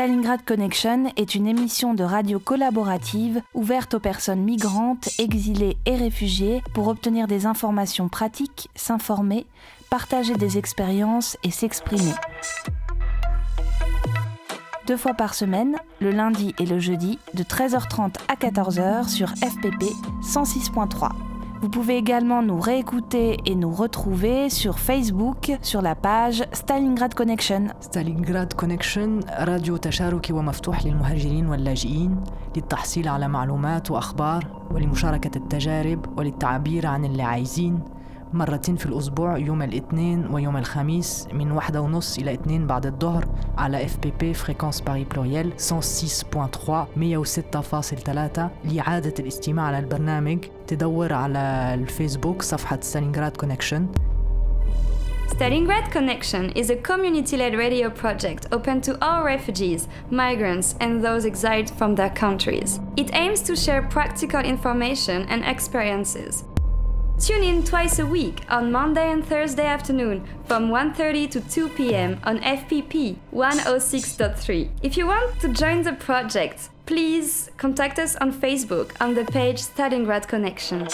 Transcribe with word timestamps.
Stalingrad 0.00 0.46
Connection 0.46 1.12
est 1.18 1.34
une 1.34 1.46
émission 1.46 1.92
de 1.92 2.02
radio 2.02 2.38
collaborative 2.38 3.42
ouverte 3.52 3.92
aux 3.92 4.00
personnes 4.00 4.40
migrantes, 4.40 5.10
exilées 5.18 5.76
et 5.84 5.94
réfugiées 5.94 6.62
pour 6.72 6.88
obtenir 6.88 7.26
des 7.26 7.44
informations 7.44 8.08
pratiques, 8.08 8.70
s'informer, 8.74 9.44
partager 9.90 10.32
des 10.32 10.56
expériences 10.56 11.36
et 11.44 11.50
s'exprimer. 11.50 12.14
Deux 14.86 14.96
fois 14.96 15.12
par 15.12 15.34
semaine, 15.34 15.76
le 16.00 16.12
lundi 16.12 16.54
et 16.58 16.64
le 16.64 16.78
jeudi, 16.78 17.18
de 17.34 17.42
13h30 17.42 18.14
à 18.28 18.36
14h 18.36 19.06
sur 19.06 19.28
FPP 19.28 19.84
106.3. 20.22 21.29
Vous 21.62 21.68
pouvez 21.68 21.96
également 21.98 22.42
nous 22.42 22.58
réécouter 22.58 23.36
et 23.44 23.54
nous 23.54 23.70
retrouver 23.70 24.48
sur 24.48 24.78
Facebook 24.78 25.52
sur 25.60 25.82
la 25.82 25.94
page 25.94 26.42
Stalingrad 26.52 27.14
Connection. 27.14 27.62
ستالينغراد 27.80 28.52
كونكشن 28.52 29.20
راديو 29.40 29.76
تشاركي 29.76 30.32
ومفتوح 30.32 30.86
للمهاجرين 30.86 31.46
واللاجئين 31.48 32.16
للتحصيل 32.56 33.08
على 33.08 33.28
معلومات 33.28 33.90
وأخبار 33.90 34.46
ولمشاركة 34.70 35.38
التجارب 35.38 36.18
وللتعبير 36.18 36.86
عن 36.86 37.04
اللي 37.04 37.22
عايزين 37.22 37.80
مرتين 38.32 38.76
في 38.76 38.86
الأسبوع 38.86 39.38
يوم 39.38 39.62
الاثنين 39.62 40.26
ويوم 40.26 40.56
الخميس 40.56 41.28
من 41.32 41.50
واحدة 41.50 41.80
ونص 41.80 42.18
إلى 42.18 42.34
اتنين 42.34 42.66
بعد 42.66 42.86
الظهر 42.86 43.28
على 43.58 43.84
اف 43.84 43.98
بي 43.98 44.12
بي 44.20 44.34
فريكونس 44.34 44.80
باري 44.80 45.04
بلوريال 45.04 45.52
106.3 45.52 45.62
106.3 46.96 48.40
لإعادة 48.64 49.14
الاستماع 49.18 49.66
على 49.66 49.78
البرنامج 49.78 50.38
تدور 50.66 51.12
على 51.12 51.38
الفيسبوك 51.74 52.42
صفحة 52.42 52.78
ستالينغراد 52.80 53.36
كونكشن 53.36 53.86
Stalingrad 55.40 55.90
Connection 55.90 56.50
is 56.50 56.68
a 56.68 56.76
community 56.76 57.36
led 57.38 57.54
radio 57.54 57.88
project 57.88 58.46
open 58.52 58.82
to 58.82 58.92
all 59.02 59.24
refugees, 59.24 59.88
migrants, 60.10 60.74
and 60.80 61.02
those 61.02 61.24
exiled 61.24 61.70
from 61.78 61.94
their 61.94 62.10
countries. 62.10 62.78
It 62.98 63.14
aims 63.14 63.40
to 63.48 63.56
share 63.56 63.80
practical 63.80 64.40
information 64.40 65.26
and 65.30 65.42
experiences. 65.42 66.44
Tune 67.20 67.44
in 67.44 67.62
twice 67.62 67.98
a 67.98 68.06
week 68.06 68.46
on 68.48 68.72
Monday 68.72 69.12
and 69.12 69.22
Thursday 69.22 69.66
afternoon 69.66 70.26
from 70.46 70.70
1:30 70.70 71.30
to 71.32 71.40
2 71.42 71.68
p.m. 71.68 72.18
on 72.24 72.38
FPP 72.38 73.16
106.3. 73.30 74.70
If 74.82 74.96
you 74.96 75.06
want 75.06 75.38
to 75.40 75.48
join 75.48 75.82
the 75.82 75.92
project, 75.92 76.70
please 76.86 77.50
contact 77.58 77.98
us 77.98 78.16
on 78.16 78.32
Facebook 78.32 78.92
on 79.02 79.14
the 79.14 79.26
page 79.26 79.60
Stalingrad 79.60 80.28
Connection. 80.28 80.88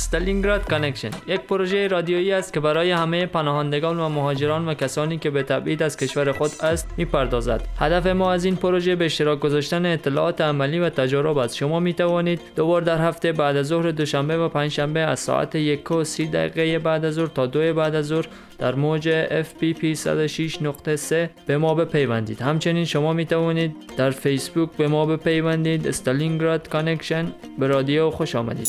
استالینگراد 0.00 0.68
کانکشن 0.70 1.10
یک 1.26 1.40
پروژه 1.40 1.88
رادیویی 1.88 2.32
است 2.32 2.52
که 2.52 2.60
برای 2.60 2.90
همه 2.90 3.26
پناهندگان 3.26 4.00
و 4.00 4.08
مهاجران 4.08 4.68
و 4.68 4.74
کسانی 4.74 5.18
که 5.18 5.30
به 5.30 5.42
تبعید 5.42 5.82
از 5.82 5.96
کشور 5.96 6.32
خود 6.32 6.50
است 6.60 6.88
می‌پردازد. 6.96 7.68
هدف 7.78 8.06
ما 8.06 8.32
از 8.32 8.44
این 8.44 8.56
پروژه 8.56 8.96
به 8.96 9.04
اشتراک 9.04 9.40
گذاشتن 9.40 9.86
اطلاعات 9.86 10.40
عملی 10.40 10.78
و 10.78 10.90
تجارب 10.90 11.38
است. 11.38 11.56
شما 11.56 11.80
می 11.80 11.94
توانید 11.94 12.40
دوبار 12.56 12.82
در 12.82 12.98
هفته 12.98 13.32
بعد 13.32 13.56
از 13.56 13.66
ظهر 13.66 13.90
دوشنبه 13.90 14.38
و 14.38 14.48
پنجشنبه 14.48 15.00
از 15.00 15.20
ساعت 15.20 15.54
یک 15.54 15.90
و 15.90 16.04
سی 16.04 16.26
دقیقه 16.26 16.78
بعد 16.78 17.04
از 17.04 17.14
ظهر 17.14 17.26
تا 17.26 17.46
دو 17.46 17.74
بعد 17.74 17.94
از 17.94 18.06
ظهر 18.06 18.26
در 18.58 18.74
موج 18.74 19.24
FPP 19.42 19.96
106.3 19.96 21.14
به 21.46 21.58
ما 21.58 21.74
بپیوندید. 21.74 22.42
همچنین 22.42 22.84
شما 22.84 23.12
می 23.12 23.26
توانید 23.26 23.76
در 23.96 24.10
فیسبوک 24.10 24.70
به 24.78 24.88
ما 24.88 25.06
بپیوندید. 25.06 25.86
استالینگراد 25.86 26.68
کانکشن 26.68 27.32
به 27.58 27.66
رادیو 27.66 28.10
خوش 28.10 28.34
آمدید. 28.34 28.68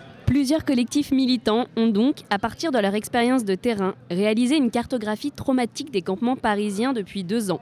Plusieurs 0.25 0.63
collectifs 0.63 1.11
militants 1.11 1.65
ont 1.75 1.87
donc, 1.87 2.21
à 2.29 2.39
partir 2.39 2.71
de 2.71 2.79
leur 2.79 2.95
expérience 2.95 3.43
de 3.43 3.55
terrain, 3.55 3.95
réalisé 4.09 4.55
une 4.55 4.71
cartographie 4.71 5.31
traumatique 5.31 5.91
des 5.91 6.01
campements 6.01 6.37
parisiens 6.37 6.93
depuis 6.93 7.23
deux 7.23 7.51
ans. 7.51 7.59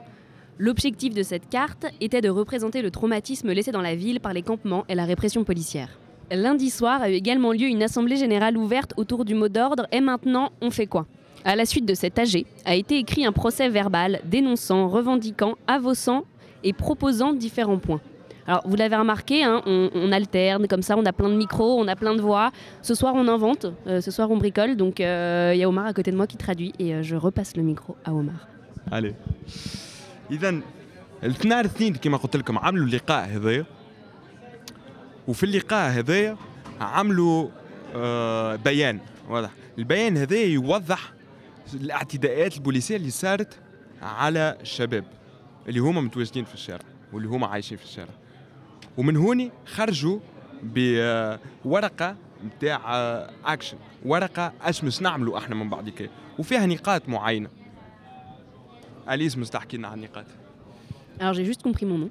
L'objectif 0.58 1.14
de 1.14 1.22
cette 1.22 1.48
carte 1.48 1.86
était 2.00 2.20
de 2.20 2.28
représenter 2.28 2.82
le 2.82 2.90
traumatisme 2.90 3.50
laissé 3.50 3.72
dans 3.72 3.80
la 3.80 3.96
ville 3.96 4.20
par 4.20 4.34
les 4.34 4.42
campements 4.42 4.84
et 4.88 4.94
la 4.94 5.04
répression 5.04 5.42
policière. 5.42 5.98
Lundi 6.30 6.70
soir 6.70 7.02
a 7.02 7.10
eu 7.10 7.14
également 7.14 7.52
lieu 7.52 7.66
une 7.66 7.82
assemblée 7.82 8.16
générale 8.16 8.56
ouverte 8.56 8.94
autour 8.96 9.24
du 9.24 9.34
mot 9.34 9.48
d'ordre 9.48 9.86
Et 9.90 10.00
maintenant, 10.00 10.52
on 10.60 10.70
fait 10.70 10.86
quoi? 10.86 11.06
À 11.44 11.56
la 11.56 11.64
suite 11.64 11.86
de 11.86 11.94
cet 11.94 12.18
AG, 12.18 12.44
a 12.66 12.74
été 12.74 12.98
écrit 12.98 13.24
un 13.24 13.32
procès 13.32 13.68
verbal 13.68 14.20
dénonçant, 14.26 14.86
revendiquant, 14.88 15.56
avossant 15.66 16.24
et 16.62 16.72
proposant 16.72 17.32
différents 17.32 17.78
points. 17.78 18.00
Alors, 18.47 18.61
vous 18.65 18.75
l'avez 18.75 18.95
remarqué, 18.95 19.43
hein, 19.43 19.61
on, 19.65 19.89
on 19.95 20.11
alterne 20.11 20.67
comme 20.67 20.83
ça, 20.83 20.95
on 20.95 21.05
a 21.05 21.13
plein 21.13 21.29
de 21.29 21.35
micros, 21.35 21.79
on 21.79 21.87
a 21.87 21.95
plein 21.95 22.13
de 22.13 22.21
voix. 22.21 22.51
Ce 22.83 22.93
soir, 22.93 23.13
on 23.15 23.27
invente, 23.27 23.65
euh, 23.87 24.01
ce 24.01 24.11
soir, 24.11 24.29
on 24.29 24.37
bricole. 24.37 24.75
Donc, 24.75 24.99
euh, 24.99 25.51
il 25.55 25.59
y 25.59 25.63
a 25.63 25.69
Omar 25.69 25.87
à 25.87 25.93
côté 25.93 26.11
de 26.11 26.17
moi 26.17 26.27
qui 26.27 26.37
traduit 26.37 26.71
et 26.77 26.93
euh, 26.93 27.01
je 27.01 27.15
repasse 27.15 27.57
le 27.57 27.63
micro 27.63 27.95
à 28.05 28.13
Omar. 28.13 28.47
عليه 28.91 29.15
اذا 30.31 30.61
الاثنين 31.23 31.53
الاثنين 31.53 31.95
كما 31.95 32.17
قلت 32.17 32.35
لكم 32.35 32.57
عملوا 32.57 32.85
اللقاء 32.85 33.25
هذايا 33.25 33.65
وفي 35.27 35.43
اللقاء 35.43 35.91
هذايا 35.91 36.37
عملوا 36.81 37.49
آه 37.95 38.55
بيان 38.55 38.99
واضح 39.29 39.49
البيان 39.77 40.17
هذايا 40.17 40.45
يوضح 40.45 41.13
الاعتداءات 41.73 42.55
البوليسيه 42.57 42.95
اللي 42.95 43.09
صارت 43.09 43.59
على 44.01 44.57
الشباب 44.61 45.03
اللي 45.67 45.79
هما 45.79 46.01
متواجدين 46.01 46.45
في 46.45 46.53
الشارع 46.53 46.85
واللي 47.13 47.27
هما 47.27 47.47
عايشين 47.47 47.77
في 47.77 47.83
الشارع 47.83 48.13
ومن 48.97 49.17
هوني 49.17 49.51
خرجوا 49.65 50.19
بورقه 50.63 52.15
نتاع 52.45 52.81
اكشن 53.45 53.77
ورقه 54.05 54.53
اش 54.61 54.81
باش 54.81 55.01
نعملوا 55.01 55.37
احنا 55.37 55.55
من 55.55 55.69
بعد 55.69 55.89
كده 55.89 56.09
وفيها 56.39 56.65
نقاط 56.65 57.09
معينه 57.09 57.49
اليس 59.09 59.37
مستحكي 59.37 59.77
لنا 59.77 59.87
عن 59.87 59.97
النقاط 59.97 60.25
Alors 61.19 61.33
j'ai 61.33 61.45
juste 61.45 61.63
compris 61.63 61.85
mon 61.85 61.97
nom. 62.03 62.09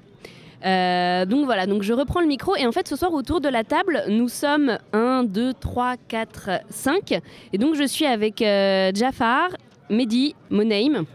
Euh, 0.65 1.25
donc 1.25 1.45
voilà, 1.45 1.67
donc 1.67 1.83
je 1.83 1.93
reprends 1.93 2.21
le 2.21 2.25
micro 2.35 2.55
et 2.55 2.65
en 2.65 2.71
fait 2.71 2.87
ce 2.87 2.95
soir 2.95 3.13
autour 3.13 3.39
de 3.39 3.49
la 3.49 3.63
table 3.63 4.03
nous 4.09 4.29
sommes 4.29 4.79
1, 4.93 5.25
2, 5.25 5.53
3, 5.53 5.95
4, 6.07 6.49
5 6.69 7.21
et 7.53 7.57
donc 7.59 7.75
je 7.75 7.83
suis 7.83 8.05
avec 8.05 8.41
euh, 8.41 8.91
Jafar, 8.95 9.49
Mehdi, 9.91 10.33
Monaim 10.49 11.05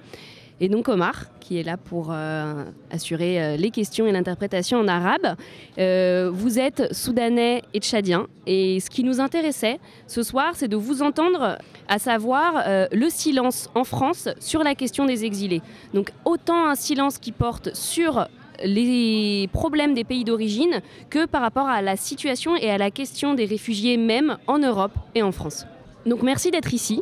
et 0.59 0.69
donc 0.69 0.87
Omar 0.87 1.25
qui 1.39 1.59
est 1.59 1.63
là 1.63 1.77
pour 1.77 2.07
euh, 2.09 2.63
assurer 2.89 3.41
euh, 3.41 3.55
les 3.57 3.69
questions 3.69 4.07
et 4.07 4.11
l'interprétation 4.11 4.79
en 4.79 4.87
arabe. 4.87 5.35
Euh, 5.77 6.31
vous 6.33 6.57
êtes 6.57 6.93
soudanais 6.93 7.61
et 7.73 7.79
tchadien 7.79 8.27
et 8.47 8.79
ce 8.79 8.89
qui 8.89 9.03
nous 9.03 9.19
intéressait 9.19 9.79
ce 10.07 10.23
soir 10.23 10.53
c'est 10.55 10.67
de 10.67 10.75
vous 10.75 11.01
entendre 11.03 11.59
à 11.87 11.99
savoir 11.99 12.63
le 12.91 13.09
silence 13.09 13.69
en 13.75 13.83
France 13.83 14.29
sur 14.39 14.63
la 14.63 14.73
question 14.73 15.05
des 15.05 15.23
exilés. 15.23 15.61
Donc 15.93 16.11
autant 16.25 16.67
un 16.67 16.75
silence 16.75 17.19
qui 17.19 17.31
porte 17.31 17.75
sur 17.75 18.27
les 18.63 19.47
problèmes 19.51 19.93
des 19.93 20.03
pays 20.03 20.23
d'origine 20.23 20.81
que 21.09 21.25
par 21.25 21.41
rapport 21.41 21.67
à 21.67 21.81
la 21.81 21.95
situation 21.95 22.55
et 22.55 22.71
à 22.71 22.77
la 22.77 22.89
question 22.89 23.33
des 23.33 23.45
réfugiés 23.45 23.97
même 23.97 24.37
en 24.47 24.57
Europe 24.57 24.93
et 25.13 25.21
en 25.21 25.31
France. 25.31 25.65
Donc 26.05 26.23
merci 26.23 26.51
d'être 26.51 26.73
ici. 26.73 27.01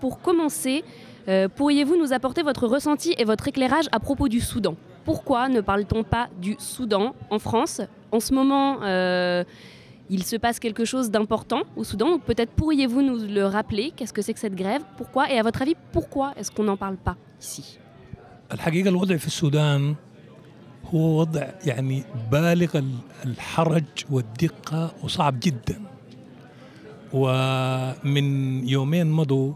Pour 0.00 0.20
commencer, 0.20 0.84
euh, 1.27 1.47
pourriez-vous 1.57 1.97
nous 1.97 2.11
apporter 2.13 2.41
votre 2.43 2.67
ressenti 2.67 3.13
et 3.17 3.23
votre 3.23 3.47
éclairage 3.47 3.85
à 3.91 3.99
propos 3.99 4.27
du 4.27 4.39
Soudan 4.39 4.75
Pourquoi 5.05 5.47
ne 5.49 5.61
parle-t-on 5.61 6.03
pas 6.03 6.27
du 6.41 6.55
Soudan 6.59 7.13
en 7.29 7.39
France 7.39 7.81
En 8.11 8.19
ce 8.19 8.33
moment, 8.33 8.79
euh, 8.83 9.43
il 10.09 10.23
se 10.23 10.35
passe 10.35 10.59
quelque 10.59 10.83
chose 10.85 11.09
d'important 11.11 11.61
au 11.77 11.83
Soudan. 11.83 12.09
ou 12.15 12.19
Peut-être 12.19 12.51
pourriez-vous 12.51 13.01
nous 13.01 13.17
le 13.39 13.45
rappeler 13.45 13.91
Qu'est-ce 13.95 14.13
que 14.13 14.21
c'est 14.21 14.33
que 14.33 14.39
cette 14.39 14.55
grève 14.55 14.81
Pourquoi 14.97 15.31
Et 15.31 15.39
à 15.39 15.43
votre 15.43 15.61
avis, 15.61 15.75
pourquoi 15.93 16.33
est-ce 16.37 16.51
qu'on 16.51 16.63
n'en 16.63 16.77
parle 16.77 16.97
pas 16.97 17.15
ici 17.41 17.79
الحقيقة 18.53 18.89
الوضع 18.89 19.17
في 19.17 19.27
السودان 19.27 19.95
هو 20.93 21.19
وضع 21.19 21.47
يعني 21.65 22.03
بالغ 22.31 22.77
ال- 22.77 22.97
الحرج 23.25 23.83
والدقة 24.11 24.93
وصعب 25.03 25.39
جدا 25.39 25.79
ومن 27.13 28.67
يومين 28.67 29.07
مضوا 29.11 29.53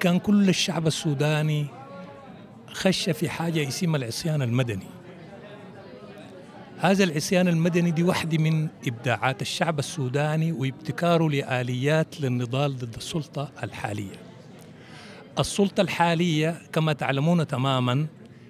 كان 0.00 0.18
كل 0.18 0.48
الشعب 0.48 0.86
السوداني 0.86 1.66
خش 2.72 3.10
في 3.10 3.28
حاجة 3.28 3.68
اسمها 3.68 3.96
العصيان 3.96 4.42
المدني. 4.42 4.86
هذا 6.78 7.04
العصيان 7.04 7.48
المدني 7.48 7.90
دي 7.90 8.02
واحدة 8.02 8.38
من 8.38 8.68
إبداعات 8.86 9.42
الشعب 9.42 9.78
السوداني 9.78 10.52
وابتكاره 10.52 11.30
لآليات 11.30 12.20
للنضال 12.20 12.76
ضد 12.76 12.94
السلطة 12.96 13.50
الحالية. 13.62 14.16
السلطة 15.38 15.80
الحالية 15.80 16.62
كما 16.72 16.92
تعلمون 16.92 17.46
تماما 17.46 18.06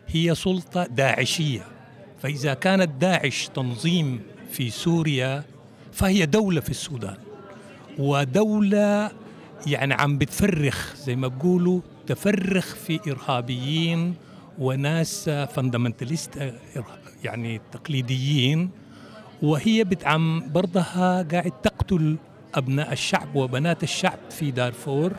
هي 0.07 0.35
سلطة 0.35 0.87
داعشية. 0.87 1.67
فإذا 2.23 2.55
كانت 2.55 2.91
داعش 3.01 3.49
تنظيم 3.55 4.21
في 4.51 4.71
سوريا 4.71 5.45
فهي 5.93 6.27
دولة 6.27 6.61
في 6.61 6.71
السودان. 6.71 7.17
ودولة 7.99 9.11
يعني 9.67 9.95
عم 9.95 10.19
بتفرخ 10.19 10.95
زي 10.97 11.17
ما 11.17 11.29
بقولوا 11.29 11.81
تفرخ 12.07 12.75
في 12.75 13.01
إرهابيين 13.11 14.15
وناس 14.59 15.31
فندمنتاليست 15.31 16.53
يعني 17.25 17.61
تقليديين. 17.73 18.71
وهي 19.43 19.85
بتعم 19.85 20.53
برضها 20.53 21.23
قاعد 21.23 21.53
تقتل 21.63 22.17
أبناء 22.55 22.93
الشعب 22.93 23.37
وبنات 23.37 23.83
الشعب 23.83 24.19
في 24.31 24.51
دارفور. 24.51 25.13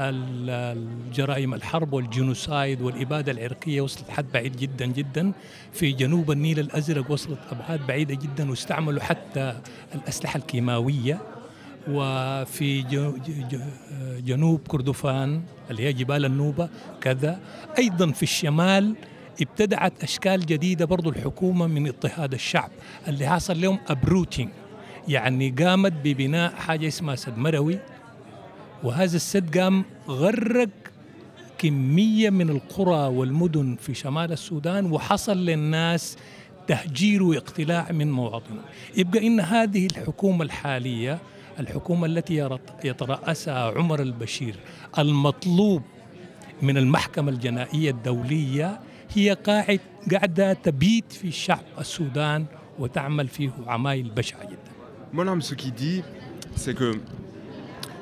الجرائم 0.00 1.54
الحرب 1.54 1.92
والجنوسايد 1.92 2.82
والإبادة 2.82 3.32
العرقية 3.32 3.80
وصلت 3.80 4.10
حد 4.10 4.26
بعيد 4.34 4.56
جدا 4.56 4.86
جدا. 4.86 5.32
في 5.72 5.92
جنوب 5.92 6.30
النيل 6.30 6.58
الأزرق 6.60 7.10
وصلت 7.10 7.38
أبعاد 7.50 7.86
بعيدة 7.86 8.14
جدا 8.14 8.50
واستعملوا 8.50 9.02
حتى 9.02 9.60
الأسلحة 9.94 10.36
الكيماوية. 10.36 11.20
وفي 11.90 12.82
جنوب 14.24 14.60
كردفان 14.68 15.42
اللي 15.70 15.82
هي 15.82 15.92
جبال 15.92 16.24
النوبة 16.24 16.68
كذا. 17.00 17.40
أيضا 17.78 18.12
في 18.12 18.22
الشمال 18.22 18.94
ابتدعت 19.40 20.02
أشكال 20.02 20.46
جديدة 20.46 20.84
برضو 20.84 21.10
الحكومة 21.10 21.66
من 21.66 21.86
اضطهاد 21.86 22.34
الشعب 22.34 22.70
اللي 23.08 23.26
حصل 23.28 23.60
لهم 23.60 23.78
أبروتينج 23.88 24.50
يعني 25.08 25.50
قامت 25.50 25.92
ببناء 26.04 26.54
حاجة 26.54 26.88
اسمها 26.88 27.16
سد 27.16 27.38
مروي 27.38 27.78
وهذا 28.84 29.16
السد 29.16 29.58
قام 29.58 29.84
غرق 30.08 30.68
كمية 31.58 32.30
من 32.30 32.50
القرى 32.50 33.06
والمدن 33.16 33.76
في 33.80 33.94
شمال 33.94 34.32
السودان 34.32 34.92
وحصل 34.92 35.36
للناس 35.36 36.16
تهجير 36.66 37.22
واقتلاع 37.22 37.92
من 37.92 38.12
مواطنهم. 38.12 38.60
يبقى 38.96 39.26
إن 39.26 39.40
هذه 39.40 39.86
الحكومة 39.86 40.44
الحالية 40.44 41.18
الحكومة 41.58 42.06
التي 42.06 42.58
يترأسها 42.84 43.78
عمر 43.78 44.02
البشير 44.02 44.54
المطلوب 44.98 45.82
من 46.62 46.76
المحكمة 46.76 47.30
الجنائية 47.30 47.90
الدولية 47.90 48.80
هي 49.14 49.32
قاعد 49.32 49.80
قاعدة 50.12 50.52
تبيت 50.52 51.12
في 51.12 51.28
الشعب 51.28 51.64
السودان 51.78 52.44
وتعمل 52.78 53.28
فيه 53.28 53.50
عمايل 53.66 54.10
بشعة 54.10 54.44
جدا 54.44 54.68
Mon 55.10 55.26
homme, 55.26 55.40
ce 55.40 55.54
qu'il 55.54 55.72
dit, 55.72 56.02
c'est 56.54 56.74
que 56.74 57.00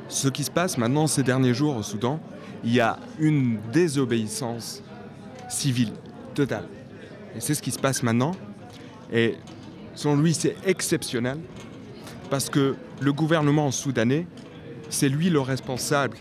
ce 0.09 0.27
qui 0.27 0.43
se 0.43 0.51
passe 0.51 0.77
maintenant 0.77 1.07
ces 1.07 1.23
derniers 1.23 1.55
jours 1.55 1.77
au 1.77 1.85
Soudan, 1.85 2.19
il 2.65 2.75
y 2.75 2.81
a 2.81 2.99
une 3.21 3.59
désobéissance 3.73 4.83
civile 5.49 5.93
totale. 6.35 6.67
Et 7.37 7.41
c'est 7.41 7.55
ce 7.55 7.63
qui 7.63 7.71
se 7.71 7.79
passe 7.79 8.03
maintenant. 8.03 8.33
Et 9.13 9.37
selon 9.95 10.17
lui, 10.17 10.35
c'est 10.35 10.57
exceptionnel 10.67 11.39
parce 12.31 12.51
que 12.51 12.77
le 13.01 13.13
gouvernement 13.13 13.71
soudanais, 13.71 14.27
c'est 14.89 15.09
lui 15.09 15.31
le 15.31 15.41
responsable 15.41 16.17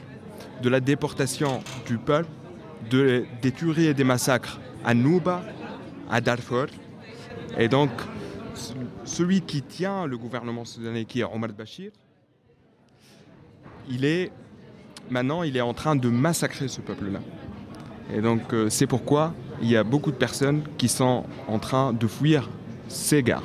de 0.61 0.69
la 0.69 0.79
déportation 0.79 1.61
du 1.85 1.97
peuple, 1.97 2.29
de, 2.89 3.25
des 3.41 3.51
tueries 3.51 3.87
et 3.87 3.93
des 3.93 4.03
massacres 4.03 4.59
à 4.83 4.93
Nouba, 4.93 5.43
à 6.09 6.21
Darfur. 6.21 6.67
Et 7.57 7.67
donc, 7.67 7.89
celui 9.03 9.41
qui 9.41 9.61
tient 9.61 10.05
le 10.05 10.17
gouvernement 10.17 10.65
soudanais, 10.65 11.05
qui 11.05 11.21
est 11.21 11.23
Omar 11.23 11.51
Bachir, 11.51 11.91
il 13.89 14.05
est 14.05 14.31
maintenant 15.09 15.43
il 15.43 15.55
est 15.55 15.61
en 15.61 15.73
train 15.73 15.95
de 15.95 16.09
massacrer 16.09 16.67
ce 16.67 16.81
peuple-là. 16.81 17.19
Et 18.13 18.21
donc 18.21 18.53
euh, 18.53 18.69
c'est 18.69 18.87
pourquoi 18.87 19.33
il 19.61 19.69
y 19.69 19.77
a 19.77 19.83
beaucoup 19.83 20.11
de 20.11 20.17
personnes 20.17 20.63
qui 20.77 20.87
sont 20.87 21.23
en 21.47 21.59
train 21.59 21.93
de 21.93 22.07
fuir 22.07 22.49
ces 22.87 23.23
gares. 23.23 23.43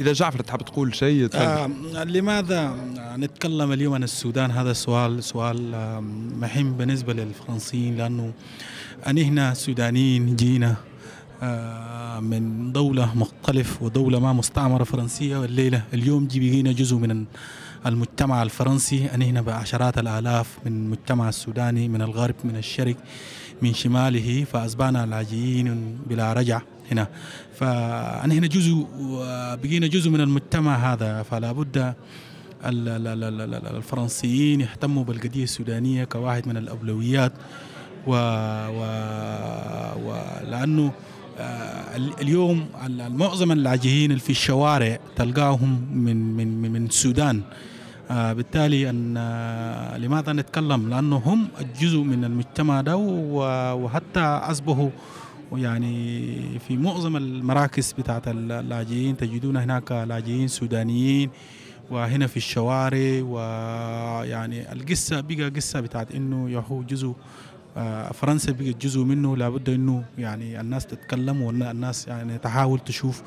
إذا 0.00 0.12
جعفر 0.12 0.40
تحب 0.40 0.62
تقول 0.62 0.94
شيء. 0.94 1.28
آه 1.34 1.70
لماذا 2.04 2.76
نتكلم 3.16 3.72
اليوم 3.72 3.94
عن 3.94 4.02
السودان 4.02 4.50
هذا 4.50 4.72
سؤال 4.72 5.24
سؤال 5.24 5.70
مهم 6.40 6.72
بالنسبة 6.72 7.12
للفرنسيين 7.12 7.96
لأنه 7.96 8.32
أنهنا 9.08 9.54
سودانيين 9.54 10.36
جينا 10.36 10.76
آه 11.42 12.20
من 12.20 12.72
دولة 12.72 13.14
مختلف 13.14 13.82
ودولة 13.82 14.18
ما 14.18 14.32
مستعمرة 14.32 14.84
فرنسية 14.84 15.36
والليلة 15.36 15.82
اليوم 15.94 16.26
جي 16.26 16.40
بقينا 16.40 16.72
جزء 16.72 16.96
من 16.96 17.24
المجتمع 17.86 18.42
الفرنسي 18.42 19.06
أنهنا 19.14 19.40
بعشرات 19.40 19.98
الآلاف 19.98 20.58
من 20.66 20.72
المجتمع 20.72 21.28
السوداني 21.28 21.88
من 21.88 22.02
الغرب 22.02 22.34
من 22.44 22.56
الشرق 22.56 22.96
من 23.62 23.74
شماله 23.74 24.44
فأصبحنا 24.52 25.06
لاجئين 25.06 25.98
بلا 26.06 26.32
رجع 26.32 26.60
هنا. 26.92 27.08
فأنهنا 27.54 28.46
جزء 28.46 28.86
بقينا 29.62 29.86
جزء 29.86 30.10
من 30.10 30.20
المجتمع 30.20 30.92
هذا 30.92 31.22
فلا 31.22 31.52
بد 31.52 31.94
الفرنسيين 33.76 34.60
يهتموا 34.60 35.04
بالقضية 35.04 35.44
السودانية 35.44 36.04
كواحد 36.04 36.48
من 36.48 36.56
الأولويات. 36.56 37.32
و, 38.06 38.12
و... 38.78 38.80
ولأنه 40.06 40.92
اليوم 42.20 42.66
معظم 43.08 43.52
اللاجئين 43.52 44.10
اللي 44.10 44.22
في 44.22 44.30
الشوارع 44.30 44.98
تلقاهم 45.16 45.86
من 45.92 46.16
من 46.36 46.72
من 46.72 46.86
السودان. 46.86 47.42
بالتالي 48.10 48.90
أن 48.90 49.14
لماذا 49.96 50.32
نتكلم؟ 50.32 50.90
لأنه 50.90 51.16
هم 51.16 51.48
جزء 51.80 51.98
من 51.98 52.24
المجتمع 52.24 52.80
ده 52.80 52.96
وحتى 53.82 54.20
أصبحوا 54.20 54.90
يعني 55.58 56.58
في 56.58 56.76
معظم 56.76 57.16
المراكز 57.16 57.92
بتاعت 57.92 58.28
اللاجئين 58.28 59.16
تجدون 59.16 59.56
هناك 59.56 59.92
لاجئين 59.92 60.48
سودانيين 60.48 61.30
وهنا 61.90 62.26
في 62.26 62.36
الشوارع 62.36 63.22
ويعني 63.22 64.72
القصة 64.72 65.20
بقى 65.20 65.48
قصة 65.48 65.80
بتاعت 65.80 66.14
إنه 66.14 66.50
يهو 66.50 66.82
جزء 66.82 67.14
فرنسا 68.14 68.52
بقت 68.52 68.82
جزء 68.82 69.00
منه 69.00 69.36
لابد 69.36 69.68
انه 69.70 70.04
يعني 70.18 70.60
الناس 70.60 70.86
تتكلم 70.86 71.42
والناس 71.42 72.08
يعني 72.08 72.38
تحاول 72.38 72.78
تشوف 72.78 73.22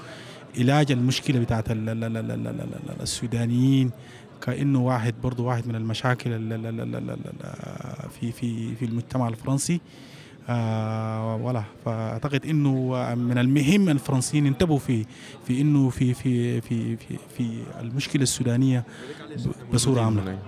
علاج 0.58 0.92
المشكلة 0.92 1.40
بتاعت 1.40 1.66
السودانيين 3.02 3.92
كانه 4.42 4.82
واحد 4.82 5.14
برضه 5.24 5.44
واحد 5.44 5.68
من 5.68 5.76
المشاكل 5.76 6.30
في 8.20 8.32
في 8.32 8.76
في 8.76 8.86
المجتمع 8.86 9.28
الفرنسي 9.28 9.82
آه 10.49 11.37
ولا 11.37 11.63
فاعتقد 11.85 12.47
انه 12.47 13.15
من 13.15 13.39
المهم 13.39 13.89
ان 13.89 13.89
الفرنسيين 13.89 14.47
ينتبهوا 14.47 14.79
في 14.79 15.07
في 15.47 15.61
انه 15.61 15.89
في 15.89 16.15
في 16.15 16.61
في 16.61 16.97
في, 16.97 17.19
في 17.37 17.51
المشكله 17.81 18.23
السودانيه 18.23 18.85
بصوره 19.75 20.01
عامه 20.01 20.39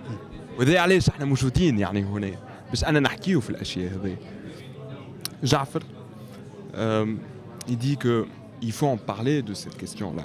وده 0.59 0.81
علاش 0.81 1.09
احنا 1.09 1.25
موجودين 1.25 1.79
يعني 1.79 2.03
هنا 2.03 2.31
بس 2.73 2.85
انا 2.85 3.01
نحكيه 3.01 3.41
في 3.41 3.51
الاشياء 3.51 3.93
هذه 3.93 4.17
جعفر 5.45 5.83
il 7.69 7.77
dit 7.77 7.97
que 7.97 8.27
il 8.63 8.73
faut 8.73 8.89
en 8.89 8.97
parler 8.97 9.43
de 9.43 9.55
cette 9.55 9.77
question 9.77 10.09
là 10.19 10.25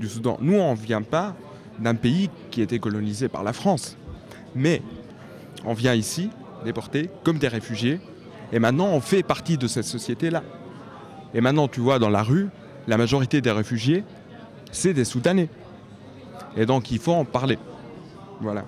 du 0.00 0.06
Soudan 0.08 0.36
nous 0.40 0.58
on 0.70 0.74
vient 0.74 1.02
pas 1.02 1.28
d'un 1.84 1.94
pays 1.94 2.30
qui 2.50 2.60
était 2.62 2.78
colonisé 2.78 3.28
par 3.28 3.42
la 3.42 3.52
France 3.52 3.96
mais 4.54 4.80
on 5.64 5.74
vient 5.74 5.94
ici 5.94 6.30
déportés 6.64 7.10
comme 7.24 7.38
des 7.38 7.48
réfugiés 7.48 8.00
et 8.52 8.58
maintenant 8.58 8.88
on 8.88 9.00
fait 9.00 9.22
partie 9.22 9.56
de 9.58 9.66
cette 9.66 9.84
société 9.84 10.30
là 10.30 10.42
et 11.34 11.40
maintenant 11.40 11.68
tu 11.68 11.80
vois 11.80 11.98
dans 11.98 12.10
la 12.10 12.22
rue 12.22 12.48
la 12.86 12.96
majorité 12.96 13.40
des 13.40 13.50
réfugiés 13.50 14.04
c'est 14.70 14.94
des 14.94 15.04
Soudanais 15.04 15.48
et 16.56 16.66
donc 16.66 16.90
il 16.90 16.98
faut 16.98 17.12
en 17.12 17.24
parler 17.24 17.58
voilà 18.40 18.64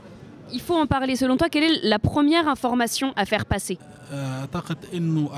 il 0.52 0.60
faut 0.60 0.74
en 0.74 0.86
parler. 0.86 1.16
Selon 1.16 1.36
toi, 1.36 1.48
quelle 1.48 1.64
est 1.64 1.80
la 1.84 1.98
première 1.98 2.48
information 2.48 3.12
à 3.16 3.24
faire 3.24 3.44
passer 3.44 3.78
اعتقد 4.12 4.76
انه 4.94 5.30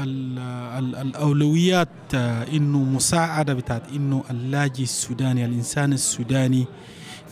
الاولويات 1.00 2.14
انه 2.52 2.78
مساعده 2.78 3.54
بتاعت 3.54 3.82
انه 3.94 4.24
اللاجئ 4.30 4.82
السوداني 4.82 5.44
الانسان 5.44 5.92
السوداني 5.92 6.66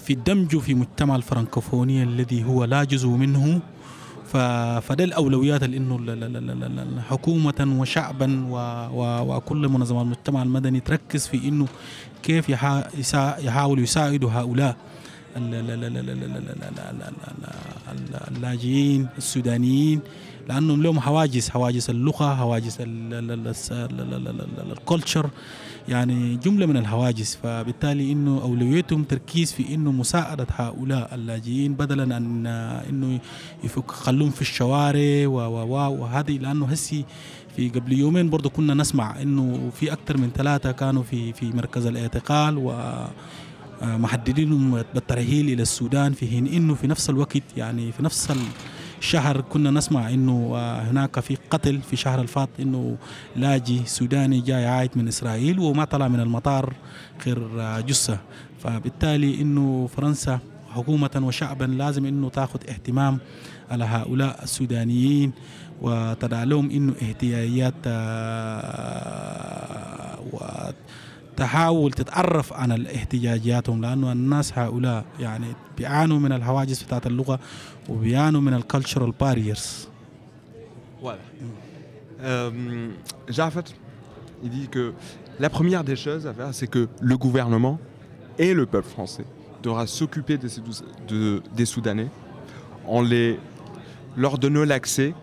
في 0.04 0.14
دمجه 0.14 0.59
في 0.59 0.75
مجتمع 0.75 1.16
الفرنكوفونيا 1.16 2.04
الذي 2.04 2.45
هو 2.45 2.64
لا 2.64 2.85
جزء 2.85 3.09
منه 3.09 3.61
فده 4.80 5.04
الأولويات 5.04 5.63
لأنه 5.63 7.01
حكومة 7.10 7.75
وشعبا 7.80 8.46
وكل 9.27 9.68
منظمات 9.70 10.04
المجتمع 10.06 10.44
المدني 10.44 10.80
تركز 10.80 11.27
في 11.27 11.48
إنه 11.48 11.68
كيف 12.24 12.50
يحاول 13.39 13.80
يساعدوا 13.80 14.32
هؤلاء. 14.32 14.75
اللاجئين 18.32 19.08
السودانيين 19.18 20.01
لانهم 20.50 20.84
لهم 20.84 21.00
حواجز 21.00 21.50
حواجز 21.50 21.89
اللغة 21.89 22.36
حواجز 22.36 22.77
الكولتشر 24.72 25.30
يعني 25.89 26.36
جمله 26.36 26.65
من 26.65 26.77
الحواجز 26.77 27.38
فبالتالي 27.44 28.12
انه 28.12 28.42
اولويتهم 28.42 29.04
تركيز 29.04 29.54
في 29.54 29.75
انه 29.75 29.92
مساعده 29.92 30.48
هؤلاء 30.50 31.15
اللاجئين 31.15 31.74
بدلا 31.74 32.18
ان 32.18 32.48
انه 32.89 33.20
يفك 33.63 33.92
خلوهم 33.92 34.32
في 34.32 34.42
الشوارع 34.42 35.27
و 35.27 35.38
وهذه 36.01 36.38
لأنه 36.38 36.65
هسي 36.65 37.06
في 37.56 37.70
قبل 37.70 37.94
يومين 37.94 38.30
برضه 38.30 38.50
كنا 38.50 38.74
نسمع 38.74 39.22
انه 39.22 39.72
في 39.80 39.94
أكثر 39.94 40.18
من 40.18 40.30
ثلاثة 40.36 40.72
كانوا 40.72 41.04
في 41.04 41.34
في 41.34 41.46
مركز 41.46 41.86
الاعتقال 41.86 42.58
و 42.58 42.74
آه، 43.82 43.98
محددينهم 43.98 44.84
بالترحيل 44.94 45.50
إلى 45.50 45.62
السودان. 45.62 46.13
في 46.13 46.27
حين 46.27 46.48
إنه 46.48 46.74
في 46.74 46.88
نفس 46.88 47.10
الوقت 47.10 47.44
يعني 47.58 47.91
في 47.91 48.03
نفس 48.03 48.32
الشهر 49.00 49.41
كنا 49.41 49.72
نسمع 49.72 50.10
إنه 50.10 50.51
آه، 50.55 50.82
هناك 50.82 51.20
في 51.20 51.38
قتل 51.50 51.82
في 51.82 51.96
شهر 51.96 52.22
الفات 52.22 52.50
إنه 52.60 52.98
لاجئ 53.36 53.86
سوداني 53.86 54.41
جاي 54.41 54.65
عايد 54.65 54.91
من 54.96 55.08
إسرائيل 55.08 55.60
وما 55.60 55.86
طلع 55.86 56.08
من 56.08 56.20
المطار 56.20 56.74
غير 57.25 57.62
آه، 57.62 57.79
جثة. 57.79 58.17
فبالتالي 58.63 59.41
إنه 59.41 59.89
فرنسا 59.98 60.39
حكومة 60.75 61.22
وشعبا 61.24 61.65
لازم 61.65 62.05
إنه 62.05 62.29
تاخذ 62.29 62.60
اهتمام 62.70 63.20
على 63.72 63.84
هؤلاء 63.84 64.44
السودانيين 64.44 65.32
وتدع 65.82 66.44
لهم 66.44 66.72
إنه 66.72 66.94
احتياجات 67.01 67.74
آه، 71.35 71.35
وتحاول 71.42 71.92
تتعرف 71.92 72.52
عن 72.52 72.73
الاحتياجاتهم 72.73 73.80
لانه 73.83 74.12
الناس 74.12 74.59
هؤلاء 74.59 75.04
يعني 75.21 75.47
بيعانوا 75.78 76.19
من 76.19 76.33
الحواجز 76.33 76.83
بتاعت 76.83 77.07
اللغه 77.07 77.40
وبيعانوا 77.88 78.40
من 78.40 78.54
الكالتشرال 78.54 79.11
باريرز 79.21 79.88
Voilà. 81.02 81.16
Euh, 82.23 82.90
Jafet, 83.37 83.69
il 84.45 84.50
dit 84.50 84.69
que 84.69 84.92
la 85.38 85.49
première 85.49 85.83
des 85.90 85.97
choses 85.97 86.26
à 86.26 86.35
faire, 86.35 86.50
c'est 86.52 86.66
que 86.75 86.83
le 87.00 87.16
gouvernement 87.16 87.78
et 88.38 88.52
le 88.52 88.66
peuple 88.66 88.88
français 88.97 89.25
devra 89.62 89.87
s'occuper 89.87 90.37
de 90.37 90.49
ces 90.49 90.61
dou- 90.61 90.85
de- 91.09 91.42
des 91.59 91.64
Soudanais 91.73 92.11
en 92.87 93.00
les, 93.00 93.38
leur 94.23 94.35
donnant 94.37 94.64
l'accès 94.73 95.14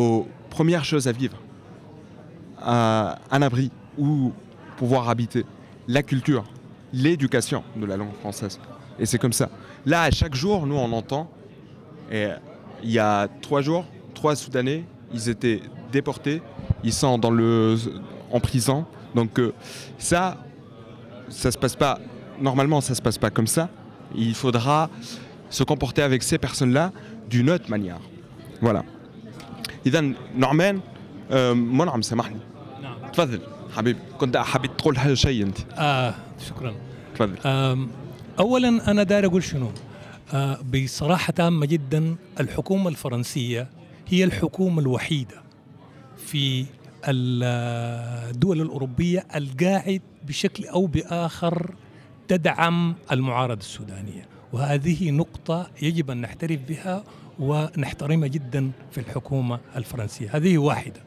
aux 0.00 0.26
premières 0.48 0.86
choses 0.90 1.06
à 1.06 1.12
vivre, 1.12 1.36
à 2.62 3.18
un 3.30 3.42
abri 3.42 3.70
où 3.98 4.32
pouvoir 4.76 5.08
habiter, 5.08 5.44
la 5.88 6.02
culture, 6.02 6.44
l'éducation 6.92 7.62
de 7.76 7.86
la 7.86 7.96
langue 7.96 8.14
française. 8.20 8.58
Et 8.98 9.06
c'est 9.06 9.18
comme 9.18 9.32
ça. 9.32 9.48
Là, 9.86 10.02
à 10.02 10.10
chaque 10.10 10.34
jour, 10.34 10.66
nous, 10.66 10.76
on 10.76 10.92
entend, 10.92 11.30
et 12.10 12.28
il 12.82 12.90
y 12.90 12.98
a 12.98 13.28
trois 13.40 13.62
jours, 13.62 13.84
trois 14.14 14.36
Soudanais, 14.36 14.84
ils 15.12 15.28
étaient 15.28 15.60
déportés, 15.90 16.42
ils 16.84 16.92
sont 16.92 17.18
dans 17.18 17.30
le, 17.30 17.76
en 18.30 18.40
prison. 18.40 18.84
Donc 19.14 19.38
euh, 19.38 19.52
ça, 19.98 20.38
ça 21.28 21.50
se 21.50 21.58
passe 21.58 21.76
pas, 21.76 21.98
normalement, 22.40 22.80
ça 22.80 22.94
se 22.94 23.02
passe 23.02 23.18
pas 23.18 23.30
comme 23.30 23.46
ça. 23.46 23.68
Il 24.14 24.34
faudra 24.34 24.90
se 25.48 25.64
comporter 25.64 26.02
avec 26.02 26.22
ces 26.22 26.38
personnes-là 26.38 26.92
d'une 27.28 27.50
autre 27.50 27.68
manière. 27.70 28.00
Voilà. 28.60 28.84
إذا 29.86 30.12
نعمان 30.36 30.80
آه، 31.30 31.52
منعم 31.52 32.02
سامحني 32.02 32.38
نعم 32.82 33.10
تفضل 33.12 33.40
حبيبي 33.77 33.99
كنت 34.17 34.37
حبيت 34.37 34.71
تقول 34.77 34.99
حاجة 34.99 35.13
شيء 35.13 35.43
أنت. 35.43 35.57
آه 35.73 36.15
شكرا. 36.47 36.75
تفضل. 37.15 37.87
اولا 38.39 38.91
أنا 38.91 39.03
داير 39.03 39.25
أقول 39.25 39.43
شنو؟ 39.43 39.71
آه 40.33 40.59
بصراحة 40.73 41.33
تامة 41.33 41.65
جدا 41.65 42.15
الحكومة 42.39 42.89
الفرنسية 42.89 43.67
هي 44.07 44.23
الحكومة 44.23 44.81
الوحيدة 44.81 45.41
في 46.17 46.65
الدول 47.07 48.61
الأوروبية 48.61 49.27
القاعد 49.35 50.01
بشكل 50.27 50.65
أو 50.65 50.85
بآخر 50.85 51.75
تدعم 52.27 52.95
المعارضة 53.11 53.59
السودانية. 53.59 54.25
وهذه 54.53 55.11
نقطة 55.11 55.69
يجب 55.81 56.11
أن 56.11 56.17
نعترف 56.17 56.59
بها 56.69 57.03
ونحترمها 57.39 58.27
جدا 58.27 58.71
في 58.91 58.97
الحكومة 58.97 59.59
الفرنسية. 59.75 60.29
هذه 60.35 60.57
واحدة. 60.57 61.01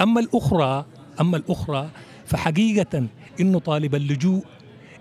أما 0.00 0.20
الأخرى 0.20 0.84
أما 1.20 1.36
الأخرى 1.36 1.90
فحقيقة 2.26 3.06
إنه 3.40 3.58
طالب 3.58 3.94
اللجوء 3.94 4.44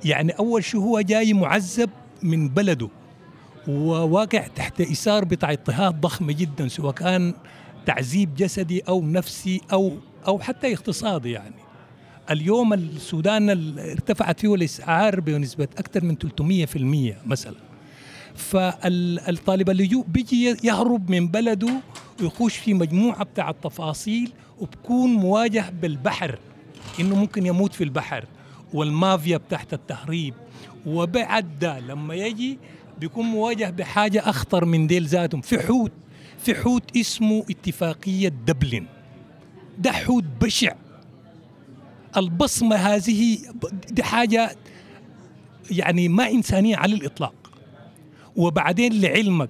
يعني 0.05 0.31
أول 0.31 0.63
شيء 0.63 0.79
هو 0.79 1.01
جاي 1.01 1.33
معذب 1.33 1.89
من 2.23 2.49
بلده 2.49 2.89
وواقع 3.67 4.47
تحت 4.47 4.81
اثار 4.81 5.25
بتاع 5.25 5.51
اضطهاد 5.51 6.01
ضخمه 6.01 6.33
جدا 6.33 6.67
سواء 6.67 6.93
كان 6.93 7.33
تعذيب 7.85 8.35
جسدي 8.35 8.79
أو 8.81 9.01
نفسي 9.05 9.61
أو 9.73 9.97
أو 10.27 10.39
حتى 10.39 10.73
اقتصادي 10.73 11.31
يعني. 11.31 11.55
اليوم 12.31 12.73
السودان 12.73 13.49
ال- 13.49 13.79
ارتفعت 13.79 14.39
فيه 14.39 14.55
الإسعار 14.55 15.19
بنسبة 15.19 15.67
أكثر 15.77 16.03
من 16.03 16.15
300% 16.15 17.27
مثلا. 17.27 17.55
فالطالب 18.35 19.69
اللجوء 19.69 20.05
بيجي 20.07 20.57
يهرب 20.63 21.11
من 21.11 21.27
بلده 21.27 21.69
ويخش 22.21 22.57
في 22.57 22.73
مجموعة 22.73 23.23
بتاع 23.23 23.49
التفاصيل 23.49 24.31
وبكون 24.61 25.13
مواجه 25.13 25.73
بالبحر 25.81 26.39
إنه 26.99 27.15
ممكن 27.15 27.45
يموت 27.45 27.73
في 27.73 27.83
البحر. 27.83 28.25
والمافيا 28.73 29.37
بتاعت 29.37 29.73
التهريب. 29.73 30.33
وبعد 30.85 31.59
ده 31.59 31.79
لما 31.79 32.15
يجي 32.15 32.57
بيكون 32.99 33.25
مواجه 33.25 33.69
بحاجة 33.69 34.29
أخطر 34.29 34.65
من 34.65 34.87
ديل 34.87 35.05
ذاتهم. 35.05 35.41
في 35.41 35.59
حوت. 35.59 35.91
في 36.39 36.55
حوت 36.55 36.97
اسمه 36.97 37.45
اتفاقية 37.49 38.29
دبلن. 38.29 38.85
ده 39.77 39.91
حوت 39.91 40.23
بشع. 40.41 40.73
البصمة 42.17 42.75
هذه 42.75 43.37
دي 43.91 44.03
حاجة 44.03 44.55
يعني 45.71 46.07
ما 46.07 46.29
إنسانية 46.29 46.77
على 46.77 46.93
الإطلاق. 46.95 47.33
وبعدين 48.35 49.01
لعلمك 49.01 49.49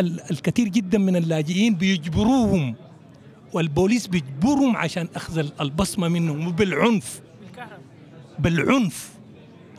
ال- 0.00 0.30
الكثير 0.30 0.68
جدا 0.68 0.98
من 0.98 1.16
اللاجئين 1.16 1.74
بيجبروهم 1.74 2.74
والبوليس 3.52 4.06
بيجبرهم 4.06 4.76
عشان 4.76 5.08
أخذ 5.16 5.38
ال- 5.38 5.52
البصمة 5.60 6.08
منهم 6.08 6.48
وبالعنف. 6.48 7.20
بالعنف. 8.38 9.10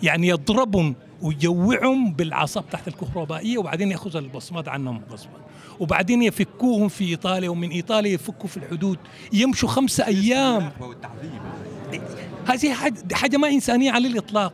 يعني 0.03 0.27
يضربهم 0.27 0.95
ويجوعهم 1.21 2.13
بالعصا 2.13 2.61
تحت 2.71 2.87
الكهربائية 2.87 3.57
وبعدين 3.57 3.91
ياخذ 3.91 4.15
البصمات 4.15 4.67
عنهم 4.67 5.01
غصبا 5.11 5.31
وبعدين 5.79 6.23
يفكوهم 6.23 6.87
في 6.87 7.05
إيطاليا 7.05 7.49
ومن 7.49 7.69
إيطاليا 7.69 8.11
يفكوا 8.11 8.49
في 8.49 8.57
الحدود. 8.57 8.97
يمشوا 9.33 9.69
خمسة 9.69 10.05
أيام. 10.05 10.71
هذه 12.47 12.73
حاجة 13.13 13.37
ما 13.37 13.47
إنسانية 13.47 13.91
على 13.91 14.07
الإطلاق. 14.07 14.53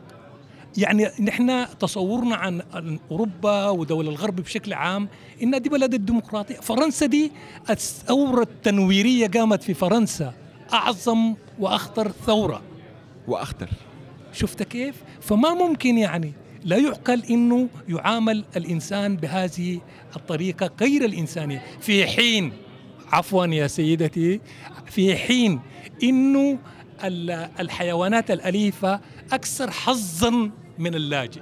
يعني 0.76 1.08
نحن 1.20 1.66
تصورنا 1.78 2.36
عن 2.36 2.62
أوروبا 3.10 3.68
ودول 3.68 4.08
الغرب 4.08 4.36
بشكل 4.36 4.72
عام 4.72 5.08
إن 5.42 5.62
دي 5.62 5.68
بلد 5.68 5.94
الديمقراطية. 5.94 6.54
فرنسا 6.54 7.06
دي 7.06 7.32
الثورة 7.70 8.42
التنويرية 8.42 9.26
قامت 9.26 9.62
في 9.62 9.74
فرنسا 9.74 10.32
أعظم 10.72 11.34
وأخطر 11.58 12.10
ثورة. 12.26 12.62
وأخطر. 13.28 13.68
شفت 14.32 14.62
كيف؟ 14.62 14.94
فما 15.20 15.54
ممكن 15.54 15.98
يعني 15.98 16.32
لا 16.64 16.76
يعقل 16.76 17.22
إنه 17.30 17.68
يعامل 17.88 18.44
الإنسان 18.56 19.16
بهذه 19.16 19.80
الطريقة 20.16 20.70
غير 20.80 21.04
الإنسانية. 21.04 21.62
في 21.80 22.06
حين 22.06 22.52
عفوا 23.12 23.46
يا 23.46 23.66
سيدتي 23.66 24.40
في 24.86 25.16
حين 25.16 25.60
إنه 26.02 26.58
ال- 27.04 27.30
الحيوانات 27.60 28.30
الأليفة 28.30 29.00
أكثر 29.32 29.70
حظا 29.70 30.50
من 30.79 30.95
اللاجئ 30.95 31.41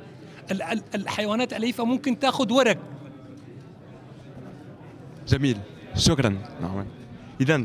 ال- 0.51 0.61
ال- 0.61 0.83
الحيوانات 0.95 1.51
الاليفه 1.53 1.85
ممكن 1.85 2.19
تاخذ 2.19 2.51
ورق 2.53 2.77
Jamil, 5.25 5.55
shukran. 5.95 6.33
Norman. 6.61 6.85
Idan, 7.39 7.63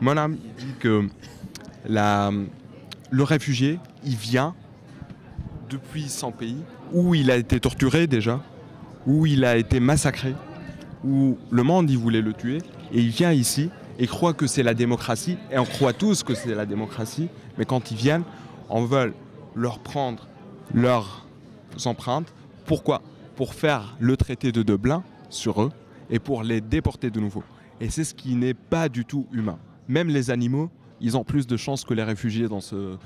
Monam 0.00 0.36
il 0.42 0.54
dit 0.66 0.72
que 0.80 1.06
la, 1.86 2.30
le 3.10 3.22
réfugié, 3.22 3.78
il 4.04 4.16
vient 4.16 4.54
depuis 5.68 6.08
son 6.08 6.32
pays 6.32 6.56
où 6.92 7.14
il 7.14 7.30
a 7.30 7.36
été 7.36 7.60
torturé 7.60 8.06
déjà, 8.06 8.40
où 9.06 9.26
il 9.26 9.44
a 9.44 9.56
été 9.56 9.80
massacré, 9.80 10.34
où 11.04 11.36
le 11.50 11.62
monde 11.62 11.90
il 11.90 11.98
voulait 11.98 12.22
le 12.22 12.32
tuer, 12.32 12.58
et 12.92 13.00
il 13.00 13.08
vient 13.10 13.32
ici 13.32 13.70
et 13.98 14.06
croit 14.06 14.32
que 14.32 14.46
c'est 14.46 14.62
la 14.62 14.74
démocratie, 14.74 15.36
et 15.52 15.58
on 15.58 15.64
croit 15.64 15.92
tous 15.92 16.22
que 16.22 16.34
c'est 16.34 16.54
la 16.54 16.66
démocratie, 16.66 17.28
mais 17.58 17.64
quand 17.64 17.90
ils 17.90 17.96
viennent, 17.96 18.24
on 18.70 18.84
veut 18.84 19.12
leur 19.54 19.78
prendre 19.78 20.26
leurs 20.73 21.25
empreintes. 21.85 22.33
Pourquoi? 22.65 23.01
Pour 23.35 23.53
faire 23.53 23.95
le 23.99 24.17
traité 24.17 24.51
de 24.51 24.63
Dublin 24.63 25.03
sur 25.29 25.61
eux 25.61 25.71
et 26.09 26.19
pour 26.19 26.43
les 26.43 26.61
déporter 26.61 27.09
de 27.09 27.19
nouveau. 27.19 27.43
Et 27.79 27.89
c'est 27.89 28.03
ce 28.03 28.13
qui 28.13 28.35
n'est 28.35 28.53
pas 28.53 28.89
du 28.89 29.05
tout 29.05 29.27
humain. 29.31 29.57
Même 29.87 30.09
les 30.09 30.31
animaux, 30.31 30.69
ils 30.99 31.17
ont 31.17 31.23
plus 31.23 31.47
de 31.47 31.57
chances 31.57 31.85
que 31.85 31.93
les 31.93 32.03
réfugiés 32.03 32.47
dans 32.47 32.61
ce, 32.61 32.97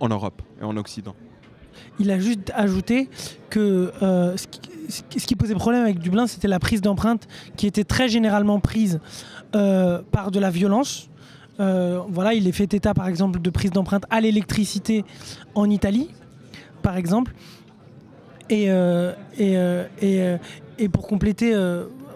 en 0.00 0.08
Europe 0.08 0.42
et 0.60 0.64
en 0.64 0.76
Occident. 0.76 1.14
il 2.00 2.10
a 2.10 2.18
juste 2.18 2.50
ajouté 2.54 3.08
que 3.50 3.92
euh, 4.02 4.36
ce, 4.36 4.46
qui, 5.26 5.36
posait 5.36 5.54
problème 5.54 5.82
avec 5.82 5.98
Dublin, 5.98 6.26
c'était 6.26 6.48
la 6.48 6.58
prise 6.58 6.80
d'empreinte 6.80 7.28
qui 7.56 7.66
était 7.66 7.84
très 7.84 8.08
généralement 8.08 8.58
prise 8.60 9.00
euh, 9.54 10.02
par 10.10 10.30
de 10.30 10.40
la 10.40 10.50
violence. 10.50 11.08
Euh, 11.60 12.00
voilà, 12.08 12.34
il 12.34 12.46
est 12.46 12.52
fait 12.52 12.72
état 12.74 12.94
par 12.94 13.08
exemple 13.08 13.40
de 13.40 13.50
prise 13.50 13.70
d'empreinte 13.70 14.04
à 14.10 14.20
l'électricité 14.20 15.04
en 15.54 15.68
Italie, 15.70 16.08
par 16.82 16.96
exemple. 16.96 17.34
Et, 18.50 18.70
euh, 18.70 19.12
et, 19.36 19.58
euh, 19.58 19.84
euh, 20.02 20.38
et 20.78 20.88
pour, 20.88 21.06
compléter, 21.06 21.52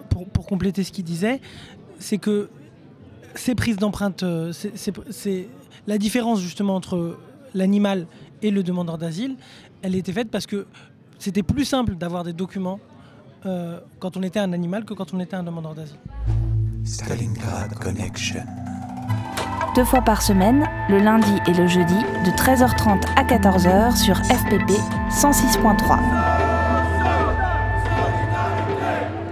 pour, 0.09 0.27
pour 0.27 0.45
compléter 0.45 0.83
ce 0.83 0.91
qu'il 0.91 1.03
disait, 1.05 1.39
c'est 1.99 2.17
que 2.17 2.49
ces 3.35 3.55
prises 3.55 3.77
d'empreinte, 3.77 4.23
euh, 4.23 4.51
c'est- 4.51 5.47
la 5.85 5.97
différence 5.97 6.39
justement 6.41 6.75
entre 6.75 7.17
l'animal 7.53 8.07
et 8.41 8.51
le 8.51 8.63
demandeur 8.63 8.97
d'asile, 8.97 9.35
elle 9.81 9.95
était 9.95 10.13
faite 10.13 10.29
parce 10.31 10.45
que 10.47 10.65
c'était 11.19 11.43
plus 11.43 11.65
simple 11.65 11.95
d'avoir 11.95 12.23
des 12.23 12.33
documents 12.33 12.79
quand 13.99 14.15
on 14.15 14.23
était 14.23 14.39
un 14.39 14.53
animal 14.53 14.85
que 14.85 14.93
quand 14.93 15.13
on 15.13 15.19
était 15.19 15.35
un 15.35 15.43
demandeur 15.43 15.75
d'asile. 15.75 15.97
Stalingrad 16.85 17.73
Connection. 17.75 18.45
Deux 19.75 19.85
fois 19.85 20.01
par 20.01 20.21
semaine, 20.21 20.69
le 20.87 20.99
lundi 20.99 21.33
et 21.47 21.53
le 21.53 21.65
jeudi, 21.65 21.95
de 21.95 22.29
13h30 22.29 23.01
à 23.15 23.23
14h 23.23 23.97
sur 23.97 24.17
FPP 24.17 24.69
106.3. 25.09 25.99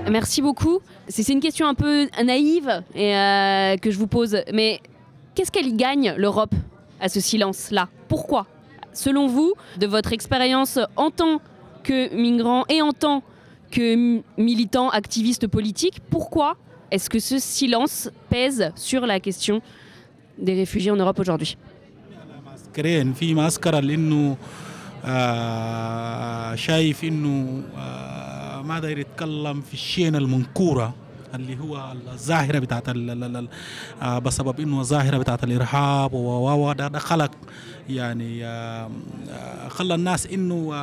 Merci 0.09 0.41
beaucoup. 0.41 0.79
C'est 1.07 1.29
une 1.29 1.41
question 1.41 1.67
un 1.67 1.75
peu 1.75 2.07
naïve 2.23 2.81
euh, 2.95 3.77
que 3.77 3.91
je 3.91 3.99
vous 3.99 4.07
pose, 4.07 4.37
mais 4.51 4.79
qu'est-ce 5.35 5.51
qu'elle 5.51 5.67
y 5.67 5.73
gagne, 5.73 6.15
l'Europe, 6.17 6.55
à 6.99 7.07
ce 7.07 7.19
silence-là? 7.19 7.89
Pourquoi? 8.07 8.47
Selon 8.93 9.27
vous, 9.27 9.53
de 9.77 9.85
votre 9.85 10.11
expérience 10.11 10.79
en 10.95 11.11
tant 11.11 11.39
que 11.83 12.11
migrant 12.15 12.65
et 12.67 12.81
en 12.81 12.93
tant 12.93 13.21
que 13.69 14.23
militant, 14.41 14.89
activiste 14.89 15.45
politique, 15.45 15.99
pourquoi 16.09 16.57
est-ce 16.89 17.11
que 17.11 17.19
ce 17.19 17.37
silence 17.37 18.09
pèse 18.31 18.71
sur 18.75 19.05
la 19.05 19.19
question 19.19 19.61
des 20.37 20.55
réfugiés 20.55 20.91
en 20.91 20.97
Europe 20.97 21.19
aujourd'hui. 21.19 21.55
في 23.13 23.33
معسكر 23.33 23.79
لإنه 23.79 24.37
آه 25.05 26.55
شايف 26.55 27.03
إنه 27.03 27.63
آه 27.77 28.61
ما 28.61 28.79
داير 28.79 28.97
يتكلم 28.99 29.61
في 29.61 29.73
الشين 29.73 30.15
المنكورة 30.15 30.93
اللي 31.35 31.59
هو 31.59 31.93
الظاهرة 32.13 32.59
بتاعت 32.59 32.89
آه 34.01 34.19
بسبب 34.19 34.59
إنه 34.59 34.83
ظاهره 34.83 35.17
بتاعت 35.17 35.43
الإرهاب 35.43 36.13
و 36.13 36.73
ده 36.73 36.87
ده 36.87 36.99
خلق 36.99 37.31
يعني 37.89 38.45
خلى 39.69 39.95
الناس 39.95 40.27
إنه 40.27 40.73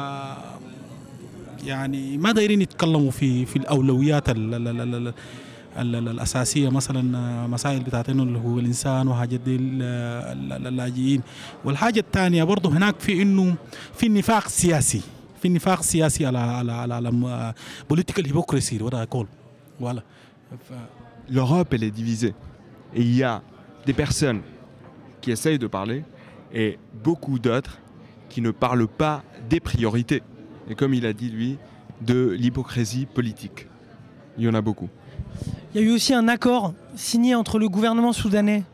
يعني 1.64 2.18
ما 2.18 2.32
دايرين 2.32 2.62
يتكلموا 2.62 3.10
في 3.10 3.46
في 3.46 3.56
الأولويات 3.56 4.28
ال 4.28 4.54
ال 4.54 4.68
ال 4.68 4.80
ال 4.80 4.94
ال 4.94 5.08
ال- 5.08 5.14
الاساسيه 5.77 6.69
مثلا 6.69 7.17
آه، 7.17 7.47
مسائل 7.47 7.79
بتاعت 7.83 8.09
انه 8.09 8.23
اللي 8.23 8.39
هو 8.39 8.59
الانسان 8.59 9.07
وحاجات 9.07 9.39
دي 9.39 9.55
ال- 9.55 9.81
ال- 10.53 10.67
اللاجئين 10.67 11.21
والحاجه 11.65 11.99
الثانيه 11.99 12.43
برضه 12.43 12.69
هناك 12.69 12.99
في 12.99 13.21
انه 13.21 13.55
في 13.93 14.09
نفاق 14.09 14.47
سياسي 14.47 15.01
في 15.41 15.49
نفاق 15.49 15.81
سياسي 15.81 16.25
على 16.25 16.37
على 16.37 16.71
على, 16.71 16.93
على 16.93 17.53
بوليتيكال 17.89 18.25
هيبوكريسي 18.25 18.83
وات 18.83 18.93
اي 18.93 19.05
كول 19.05 19.27
فوالا 19.79 20.01
L'Europe, 21.29 21.69
elle 21.73 21.83
est 21.83 21.95
divisée. 22.01 22.33
Et 22.93 23.01
il 23.01 23.15
y 23.15 23.23
a 23.23 23.41
des 23.87 23.93
personnes 23.93 24.41
qui 25.21 25.31
essayent 25.31 25.57
de 25.57 25.67
parler 25.67 26.03
et 26.53 26.77
beaucoup 27.05 27.39
d'autres 27.39 27.75
qui 28.29 28.41
ne 28.41 28.51
parlent 28.51 28.87
pas 29.03 29.23
des 29.49 29.61
priorités. 29.61 30.21
Et 30.69 30.75
comme 30.75 30.93
il 30.93 31.05
a 31.05 31.13
dit 31.13 31.29
lui, 31.29 31.57
de 32.01 32.19
l'hypocrisie 32.41 33.05
politique. 33.05 33.59
Il 34.37 34.43
y 34.43 34.49
en 34.49 34.53
a 34.53 34.61
beaucoup. 34.61 34.89
Il 35.74 35.80
y 35.80 35.84
a 35.84 35.86
eu 35.86 35.90
aussi 35.90 36.14
un 36.14 36.28
accord 36.28 36.72
signé 36.96 37.34
entre 37.34 37.58
le 37.58 37.68
gouvernement 37.68 38.12
soudanais 38.12 38.64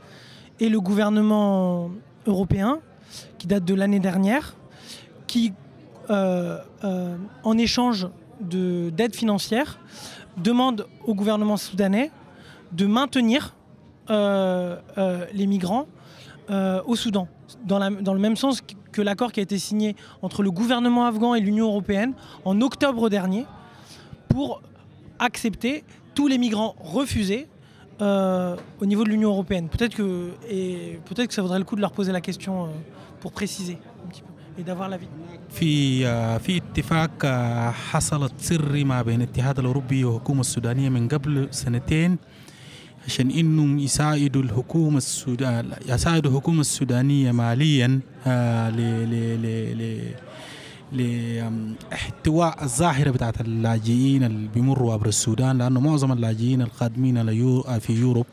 et 0.61 0.69
le 0.69 0.81
gouvernement 0.81 1.91
européen, 2.27 2.79
qui 3.39 3.47
date 3.47 3.65
de 3.65 3.75
l'année 3.75 3.99
dernière, 3.99 4.55
qui, 5.27 5.53
euh, 6.11 6.59
euh, 6.85 7.17
en 7.43 7.59
échange 7.59 8.09
de- 8.41 8.91
d'aide 8.91 9.15
financière, 9.17 9.79
demande 10.37 10.87
au 11.05 11.15
gouvernement 11.15 11.57
soudanais 11.57 12.11
de 12.73 12.87
maintenir 12.87 13.55
euh, 14.11 14.77
les 15.33 15.47
migrants 15.47 15.87
au 16.87 16.95
Soudan, 16.95 17.27
dans, 17.65 17.79
le 17.89 18.19
même 18.19 18.37
sens 18.37 18.61
que 18.93 19.01
l'accord 19.01 19.33
qui 19.33 19.41
a 19.41 19.43
été 19.43 19.59
signé 19.59 19.97
entre 20.21 20.43
le 20.43 20.51
gouvernement 20.51 21.07
afghan 21.07 21.35
et 21.35 21.41
l'Union 21.41 21.67
européenne 21.69 22.13
en 22.45 22.61
octobre 22.61 23.09
dernier 23.09 23.47
pour 24.29 24.61
accepter 25.19 25.85
tous 26.16 26.28
les 26.28 26.38
migrants 26.38 26.76
refusés 26.80 27.48
euh, 28.02 28.56
au 28.82 28.86
niveau 28.86 29.04
de 29.04 29.10
l'Union 29.10 29.30
européenne. 29.30 29.68
Peut-être 29.70 29.96
que, 29.96 30.32
et 30.50 31.00
peut-être 31.06 31.28
que 31.28 31.34
ça 31.34 31.42
vaudrait 31.42 31.60
le 31.60 31.66
coup 31.66 31.76
de 31.76 31.82
leur 31.82 31.92
poser 31.92 32.12
la 32.12 32.22
question 32.22 32.66
euh, 32.66 32.68
pour 33.22 33.32
préciser 33.32 33.78
un 34.06 34.10
petit 34.10 34.22
peu 34.22 34.62
et 34.62 34.64
d'avoir 34.64 34.90
l'avis. 34.90 35.08
في 35.50 36.08
آه، 36.08 36.38
في 36.38 36.58
اتفاق 36.58 37.12
آه، 37.26 37.72
حصلت 37.72 38.34
سري 38.38 38.84
ما 38.84 39.02
بين 39.02 39.22
الاتحاد 39.22 39.60
الاوروبي 39.60 40.04
والحكومه 40.04 40.42
السودانيه 40.42 40.90
من 40.90 41.08
قبل 41.08 41.48
سنتين 41.52 42.18
عشان 43.06 43.32
انهم 43.32 43.80
يساعدوا 43.80 44.42
الحكومه 44.42 44.98
السودان 44.98 45.72
يساعدوا 45.88 46.32
الحكومه 46.32 46.62
السودانيه 46.62 47.32
ماليا 47.32 48.00
آه، 48.28 48.70
ل 48.70 48.78
ل 49.12 49.42
ل 49.42 49.78
ل 49.78 50.14
لإحتواء 50.95 52.65
الظاهرة 52.65 53.11
بتاعت 53.11 53.41
اللاجئين 53.41 54.25
اللي 54.25 54.49
بيمروا 54.55 54.93
عبر 54.93 55.07
السودان 55.07 55.59
لأنه 55.59 55.81
معظم 55.81 56.13
اللاجئين 56.13 56.63
القادمين 56.63 57.19
في 57.81 57.93
يوروب 57.93 58.27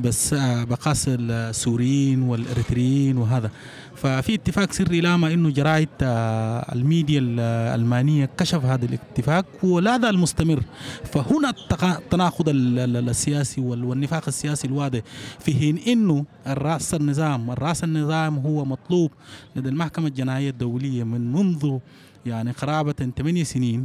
بس 0.00 0.32
آه، 0.32 0.64
بقاس 0.64 1.04
السوريين 1.08 2.22
والإريتريين 2.22 3.16
وهذا. 3.18 3.50
ففي 3.96 4.34
اتفاق 4.34 4.72
سري 4.72 5.00
لاما 5.00 5.32
إنه 5.34 5.50
جرايد 5.50 5.88
آه، 6.02 6.72
الميديا 6.74 7.20
الألمانية 7.20 8.30
كشف 8.38 8.64
هذا 8.64 8.84
الاتفاق 8.84 9.46
ولا 9.62 9.98
زال 9.98 10.18
مستمر. 10.18 10.62
فهنا 11.04 11.50
التناقض 11.98 12.48
ال- 12.48 12.78
ال- 12.78 13.08
السياسي 13.08 13.60
وال- 13.60 13.84
والنفاق 13.84 14.22
السياسي 14.28 14.66
الواضح 14.66 15.00
في 15.40 15.54
حين 15.54 15.78
إنه 15.78 16.24
الرأس 16.46 16.94
النظام 16.94 17.50
الرأس 17.50 17.84
النظام 17.84 18.38
هو 18.38 18.64
مطلوب 18.64 19.10
لدى 19.56 19.68
المحكمة 19.68 20.06
الجنائيه 20.06 20.50
الدولية 20.50 21.04
من 21.04 21.32
منذ 21.32 21.78
يعني 22.26 22.50
قرابة 22.50 22.92
8 23.16 23.44
سنين. 23.44 23.84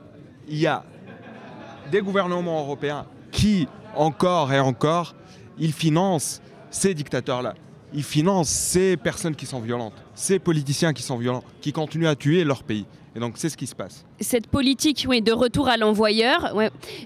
il 0.47 0.57
y 0.57 0.67
a 0.67 0.83
des 1.91 2.01
gouvernements 2.01 2.61
européens 2.61 3.05
qui, 3.31 3.67
encore 3.95 4.53
et 4.53 4.59
encore, 4.59 5.15
ils 5.57 5.73
financent 5.73 6.41
ces 6.69 6.93
dictateurs-là. 6.93 7.53
Ils 7.93 8.03
financent 8.03 8.49
ces 8.49 8.95
personnes 8.95 9.35
qui 9.35 9.45
sont 9.45 9.59
violentes, 9.59 9.93
ces 10.15 10.39
politiciens 10.39 10.93
qui 10.93 11.03
sont 11.03 11.17
violents, 11.17 11.43
qui 11.59 11.73
continuent 11.73 12.07
à 12.07 12.15
tuer 12.15 12.43
leur 12.43 12.63
pays. 12.63 12.85
Et 13.15 13.19
donc 13.19 13.33
c'est 13.35 13.49
ce 13.49 13.57
qui 13.57 13.67
se 13.67 13.75
passe. 13.75 14.05
cette 14.21 14.47
politique 14.47 15.05
oui, 15.07 15.21
de 15.21 15.33
retour 15.33 15.67
à 15.67 15.75
l'envoyeur, 15.77 16.53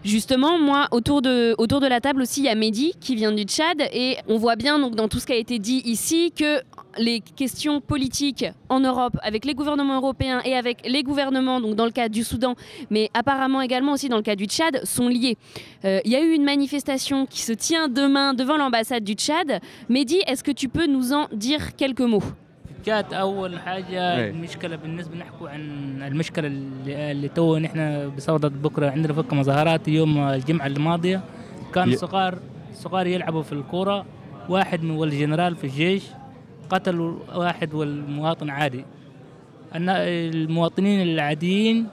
justement, 0.04 0.60
moi, 0.60 0.88
autour 0.92 1.22
de, 1.22 1.56
autour 1.58 1.80
de 1.80 1.88
la 1.88 2.00
table 2.00 2.22
aussi, 2.22 2.42
il 2.42 2.46
y 2.46 2.50
a 2.50 2.56
Mehdi 2.56 2.94
qui 3.00 3.16
vient 3.16 3.32
du 3.32 3.44
Tchad 3.44 3.82
et 3.92 4.18
on 4.28 4.38
voit 4.38 4.56
bien 4.56 4.78
donc, 4.78 4.96
dans 4.96 5.08
tout 5.08 5.20
ce 5.20 5.26
qui 5.26 5.34
a 5.34 5.38
été 5.38 5.58
dit 5.58 5.82
ici 5.86 6.32
que 6.32 6.62
les 6.98 7.20
questions 7.20 7.82
politiques 7.82 8.46
en 8.70 8.80
Europe, 8.80 9.18
avec 9.22 9.46
les 9.46 9.54
gouvernements 9.54 9.98
européens 9.98 10.42
et 10.46 10.56
avec 10.56 10.88
les 10.88 11.04
gouvernements, 11.04 11.60
donc 11.60 11.76
dans 11.76 11.86
le 11.86 11.92
cas 11.92 12.08
du 12.08 12.24
Soudan, 12.24 12.56
mais 12.90 13.10
apparemment 13.14 13.62
également 13.62 13.94
aussi 13.94 14.08
dans 14.08 14.18
le 14.18 14.24
cas 14.24 14.36
du 14.36 14.46
Tchad, 14.46 14.86
sont 14.86 15.08
liées. 15.08 15.38
Euh, 15.84 16.00
Il 16.06 16.12
y 16.12 16.16
a 16.16 16.22
eu 16.22 16.32
une 16.34 16.44
manifestation 16.44 17.26
qui 17.26 17.42
se 17.42 17.52
tient 17.52 17.88
demain 17.88 18.34
devant 18.34 18.58
l'ambassade 18.58 19.04
du 19.04 19.14
Tchad. 19.14 19.60
Mehdi, 19.90 20.22
est-ce 20.28 20.44
que 20.44 20.52
tu 20.52 20.70
peux 20.70 20.86
nous 20.88 21.14
en 21.14 21.28
dire 21.34 21.76
quelques 21.76 22.02
mots? 22.02 22.24
كانت 22.86 23.14
أول 23.14 23.60
حاجة 23.60 24.18
إيه. 24.18 24.30
المشكلة 24.32 24.76
بالنسبة 24.76 25.16
نحكوا 25.18 25.50
عن 25.50 25.62
المشكلة 26.08 26.48
اللي, 26.48 27.12
اللي 27.12 27.28
تو 27.28 27.58
نحن 27.58 28.10
بصدد 28.18 28.62
بكرة 28.62 28.90
عندنا 28.90 29.14
فك 29.14 29.34
مظاهرات 29.34 29.88
يوم 29.88 30.18
الجمعة 30.18 30.68
الماضية. 30.68 31.22
كان 31.74 31.90
ي- 31.90 31.96
صغار 31.96 32.38
صغار 32.74 33.08
يلعبوا 33.08 33.42
في 33.44 33.54
الكورة 33.54 34.06
واحد 34.50 34.84
من 34.84 34.92
والجنرال 34.92 35.56
في 35.56 35.64
الجيش 35.64 36.04
قتلوا 36.70 37.20
واحد 37.36 37.74
والمواطن 37.74 38.50
عادي. 38.50 38.86
المواطنين 39.76 41.02
العاديين 41.02 41.88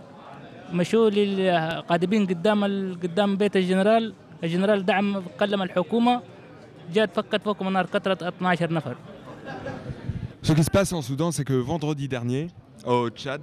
مشوا 0.72 1.10
للقادمين 1.10 2.26
قدام 2.26 2.64
قدام 3.02 3.36
بيت 3.36 3.56
الجنرال. 3.56 4.14
الجنرال 4.44 4.84
دعم 4.86 5.22
كلم 5.40 5.62
الحكومة 5.62 6.20
جات 6.94 7.16
فكت 7.16 7.42
فوقهم 7.44 7.68
النار 7.68 7.86
كثرت 7.86 8.22
12 8.22 8.72
نفر. 8.72 8.96
Ce 10.42 10.52
qui 10.52 10.64
se 10.64 10.70
passe 10.70 10.92
en 10.92 11.02
Soudan, 11.02 11.30
c'est 11.30 11.44
que 11.44 11.52
vendredi 11.52 12.08
dernier, 12.08 12.48
au 12.86 13.08
Tchad, 13.10 13.40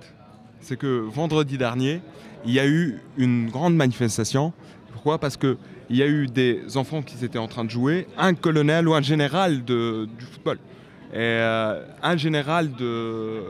c'est 0.59 0.77
que 0.77 0.99
vendredi 0.99 1.57
dernier, 1.57 2.01
il 2.45 2.51
y 2.51 2.59
a 2.59 2.67
eu 2.67 2.99
une 3.17 3.49
grande 3.49 3.75
manifestation. 3.75 4.51
Pourquoi? 4.91 5.17
Parce 5.17 5.37
qu'il 5.37 5.55
y 5.91 6.01
a 6.03 6.07
eu 6.07 6.27
des 6.27 6.75
enfants 6.75 7.01
qui 7.01 7.23
étaient 7.23 7.37
en 7.39 7.47
train 7.47 7.63
de 7.63 7.69
jouer, 7.69 8.07
un 8.17 8.33
colonel 8.33 8.87
ou 8.89 8.93
un 8.93 9.01
général 9.01 9.63
de- 9.63 10.09
du 10.17 10.25
football. 10.25 10.57
Et 11.13 11.17
euh, 11.17 11.85
un 12.03 12.17
général 12.17 12.73
de, 12.73 13.43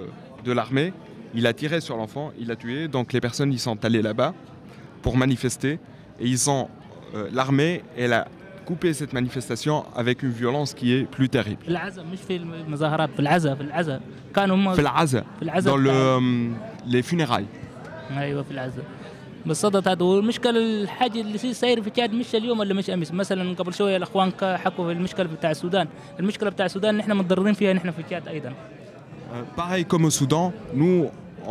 de 0.45 0.51
l'armée, 0.51 0.93
il 1.33 1.47
a 1.47 1.53
tiré 1.53 1.81
sur 1.81 1.97
l'enfant, 1.97 2.31
il 2.39 2.47
l'a 2.47 2.55
tué. 2.55 2.87
Donc 2.87 3.13
les 3.13 3.19
personnes, 3.21 3.51
ils 3.51 3.59
sont 3.59 3.83
allées 3.83 4.01
là-bas 4.03 4.33
pour 5.01 5.17
manifester. 5.17 5.79
Et 6.19 6.27
ils 6.27 6.49
ont. 6.51 6.69
euh, 7.15 7.27
l'armée, 7.33 7.81
elle 7.97 8.13
a 8.13 8.27
coupé 8.68 8.94
cette 8.94 9.12
manifestation 9.12 9.76
avec 9.96 10.22
une 10.22 10.30
violence 10.42 10.70
qui 10.74 10.86
est 10.94 11.04
plus 11.16 11.28
terrible. 11.28 11.62
في 11.62 11.68
العزا 11.68 12.02
مش 12.02 12.18
في 12.28 12.36
المظاهرات 12.36 13.10
في 13.14 13.20
العزا 13.20 13.54
في 13.54 13.60
العزا 13.60 14.00
كانوا 14.36 14.56
هم 14.56 14.74
في 14.74 14.80
العزا 14.80 15.20
في 15.38 15.42
العزا 15.42 15.70
dans 15.70 15.74
le, 15.74 15.80
بتاع- 15.80 16.18
euh, 16.18 16.92
les 16.92 17.02
funérailles. 17.12 18.18
ايوه 18.18 18.42
في 18.42 18.50
العزا 18.50 18.82
بالصدد 19.46 19.88
هذا 19.88 20.02
والمشكله 20.04 20.50
الحاجه 20.82 21.20
اللي 21.20 21.34
يصير 21.34 21.52
ساير 21.52 21.82
في 21.82 21.90
تشاد 21.90 22.12
مش 22.12 22.34
اليوم 22.34 22.58
ولا 22.58 22.74
مش 22.74 22.90
امس 22.90 23.12
مثلا 23.12 23.54
قبل 23.54 23.74
شويه 23.74 23.96
الاخوان 23.96 24.30
كا- 24.30 24.56
حكوا 24.56 24.86
في 24.86 24.92
المشكله 24.92 25.26
بتاع 25.26 25.50
السودان 25.50 25.88
المشكله 26.20 26.50
بتاع 26.50 26.66
السودان 26.66 26.96
نحن 26.96 27.12
متضررين 27.12 27.54
فيها 27.54 27.72
نحن 27.72 27.90
في 27.90 28.02
تشاد 28.02 28.28
ايضا 28.28 28.52
Euh, 29.32 29.60
pareil 29.60 29.84
comme 29.92 30.04
au 30.04 30.10
Soudan, 30.20 30.46
nous, 30.80 30.98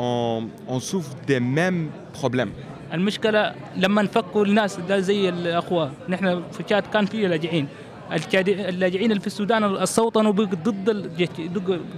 on, 0.05 0.43
on 0.75 0.79
souffre 0.91 1.13
des 1.31 1.41
mêmes 1.57 1.83
problèmes. 2.19 2.53
المشكلة 2.94 3.54
لما 3.76 4.02
نفكوا 4.02 4.44
الناس 4.44 4.80
زي 4.90 5.28
الأخوة. 5.28 5.92
نحن 6.08 6.42
في 6.52 6.62
تشاد 6.62 6.82
كان 6.82 7.06
في 7.06 7.26
لاجئين. 7.26 7.68
اللاجئين 8.48 9.10
اللي 9.10 9.20
في 9.20 9.26
السودان 9.26 9.64
السوطنوا 9.64 10.32
بقوا 10.32 10.46
ضد 10.46 10.90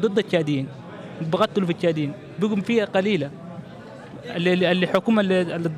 ضد 0.01 0.19
التشاديين 0.19 0.69
بقتلوا 1.33 1.67
في 1.67 1.73
التشاديين 1.73 2.13
بقوا 2.39 2.57
فيها 2.57 2.85
قليلة. 2.85 3.31
اللي 4.25 4.73
الحكومة 4.73 5.23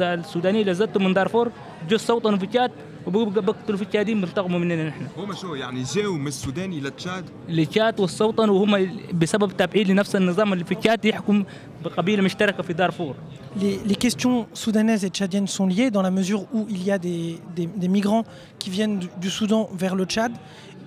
السودانيه 0.00 0.60
اللي 0.60 0.74
زدتوا 0.74 1.02
من 1.02 1.14
دارفور 1.14 1.50
جو 1.88 1.96
سوطنوا 1.96 2.38
في 2.38 2.46
تشاد 2.46 2.70
التشاديين 3.07 4.21
بينتقموا 4.21 4.59
مننا 4.59 4.87
نحن 4.89 5.07
هما 5.17 5.33
شو 5.35 5.55
يعني 5.55 5.83
جاوا 5.95 6.17
من 6.17 6.27
السودان 6.27 6.73
الى 6.73 6.89
تشاد 6.89 7.25
اللي 7.49 7.65
تشاد 7.65 7.99
والسوطن 7.99 8.49
وهم 8.49 8.89
بسبب 9.13 9.57
تابعين 9.57 9.87
لنفس 9.87 10.15
النظام 10.15 10.53
اللي 10.53 10.63
في 10.65 10.75
تشاد 10.75 11.05
يحكم 11.05 11.43
بقبيله 11.85 12.23
مشتركه 12.23 12.63
في 12.63 12.73
دارفور 12.73 13.15
Les, 13.59 13.79
les 13.91 13.95
questions 14.05 14.45
soudanaises 14.53 15.03
et 15.03 15.09
tchadiennes 15.09 15.47
sont 15.57 15.65
liées 15.73 15.89
dans 15.89 16.03
la 16.03 16.11
mesure 16.11 16.41
où 16.55 16.67
il 16.69 16.81
y 16.83 16.91
a 16.91 16.99
des, 17.07 17.39
des- 17.55 17.69
des 17.83 17.87
migrants 17.97 18.23
qui 18.59 18.69
viennent 18.69 18.99
du, 18.99 19.07
du 19.23 19.29
Soudan 19.37 19.61
vers 19.81 19.95
le 19.95 20.05
Tchad 20.05 20.31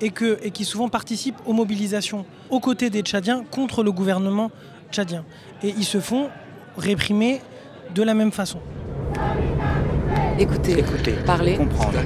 et, 0.00 0.10
que, 0.10 0.30
et 0.46 0.50
qui 0.56 0.64
souvent 0.64 0.88
participent 0.98 1.40
aux 1.46 1.52
mobilisations 1.62 2.22
aux 2.54 2.60
côtés 2.60 2.88
des 2.96 3.02
Tchadiens 3.08 3.40
contre 3.56 3.82
le 3.82 3.90
gouvernement 4.00 4.48
tchadien. 4.92 5.24
Et 5.64 5.70
ils 5.80 5.84
se 5.94 6.00
font 6.10 6.28
réprimer 6.78 7.40
de 7.96 8.02
la 8.04 8.14
même 8.14 8.30
façon. 8.40 8.60
Écouter, 10.37 10.83
parler, 11.25 11.55
comprendre. 11.55 11.97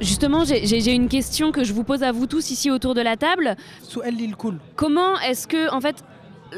Justement, 0.00 0.44
j'ai 0.44 0.92
une 0.92 1.08
question 1.08 1.52
que 1.52 1.62
je 1.62 1.72
vous 1.72 1.84
pose 1.84 2.02
à 2.02 2.10
vous 2.10 2.26
tous 2.26 2.50
ici 2.50 2.68
autour 2.70 2.94
de 2.94 3.00
la 3.00 3.16
table. 3.16 3.56
Comment 4.74 5.18
est-ce 5.20 5.46
que, 5.46 5.72
en 5.72 5.80
fait, 5.80 6.02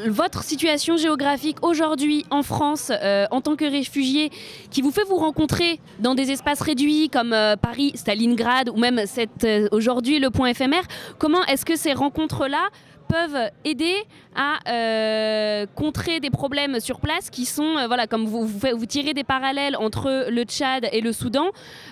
votre 0.07 0.45
situation 0.45 0.97
géographique 0.97 1.59
aujourd'hui 1.63 2.25
en 2.31 2.43
France 2.43 2.91
euh, 2.91 3.27
en 3.31 3.41
tant 3.41 3.57
que 3.57 3.65
réfugié 3.65 4.31
qui 4.71 4.83
vous 4.83 4.93
fait 4.93 5.05
vous 5.05 5.17
rencontrer 5.17 5.81
dans 5.99 6.15
des 6.15 6.31
espaces 6.31 6.61
réduits 6.61 7.11
comme 7.11 7.33
euh, 7.33 7.57
Paris, 7.57 7.93
Stalingrad 7.97 8.69
ou 8.69 8.77
même 8.77 9.01
euh, 9.45 9.69
aujourd'hui 9.73 10.21
le 10.21 10.31
point 10.31 10.49
éphémère, 10.49 10.85
comment 11.19 11.45
est-ce 11.47 11.65
que 11.65 11.77
ces 11.77 11.93
rencontres-là 11.93 12.69
peuvent 13.11 13.51
aider 13.65 13.97
à 14.37 14.59
euh, 14.69 15.67
contrer 15.75 16.21
des 16.21 16.31
problèmes 16.31 16.79
sur 16.79 17.01
place 17.01 17.29
qui 17.29 17.45
sont, 17.45 17.77
euh, 17.77 17.87
voilà, 17.89 18.07
comme 18.07 18.27
vous, 18.27 18.47
vous, 18.47 18.87
tirez 18.87 19.15
des 19.15 19.25
parallèles 19.25 19.77
entre 19.77 20.31
le 20.31 20.43
Tchad 20.45 20.89
et 20.93 21.01
le 21.01 21.13
Soudan. 21.13 21.47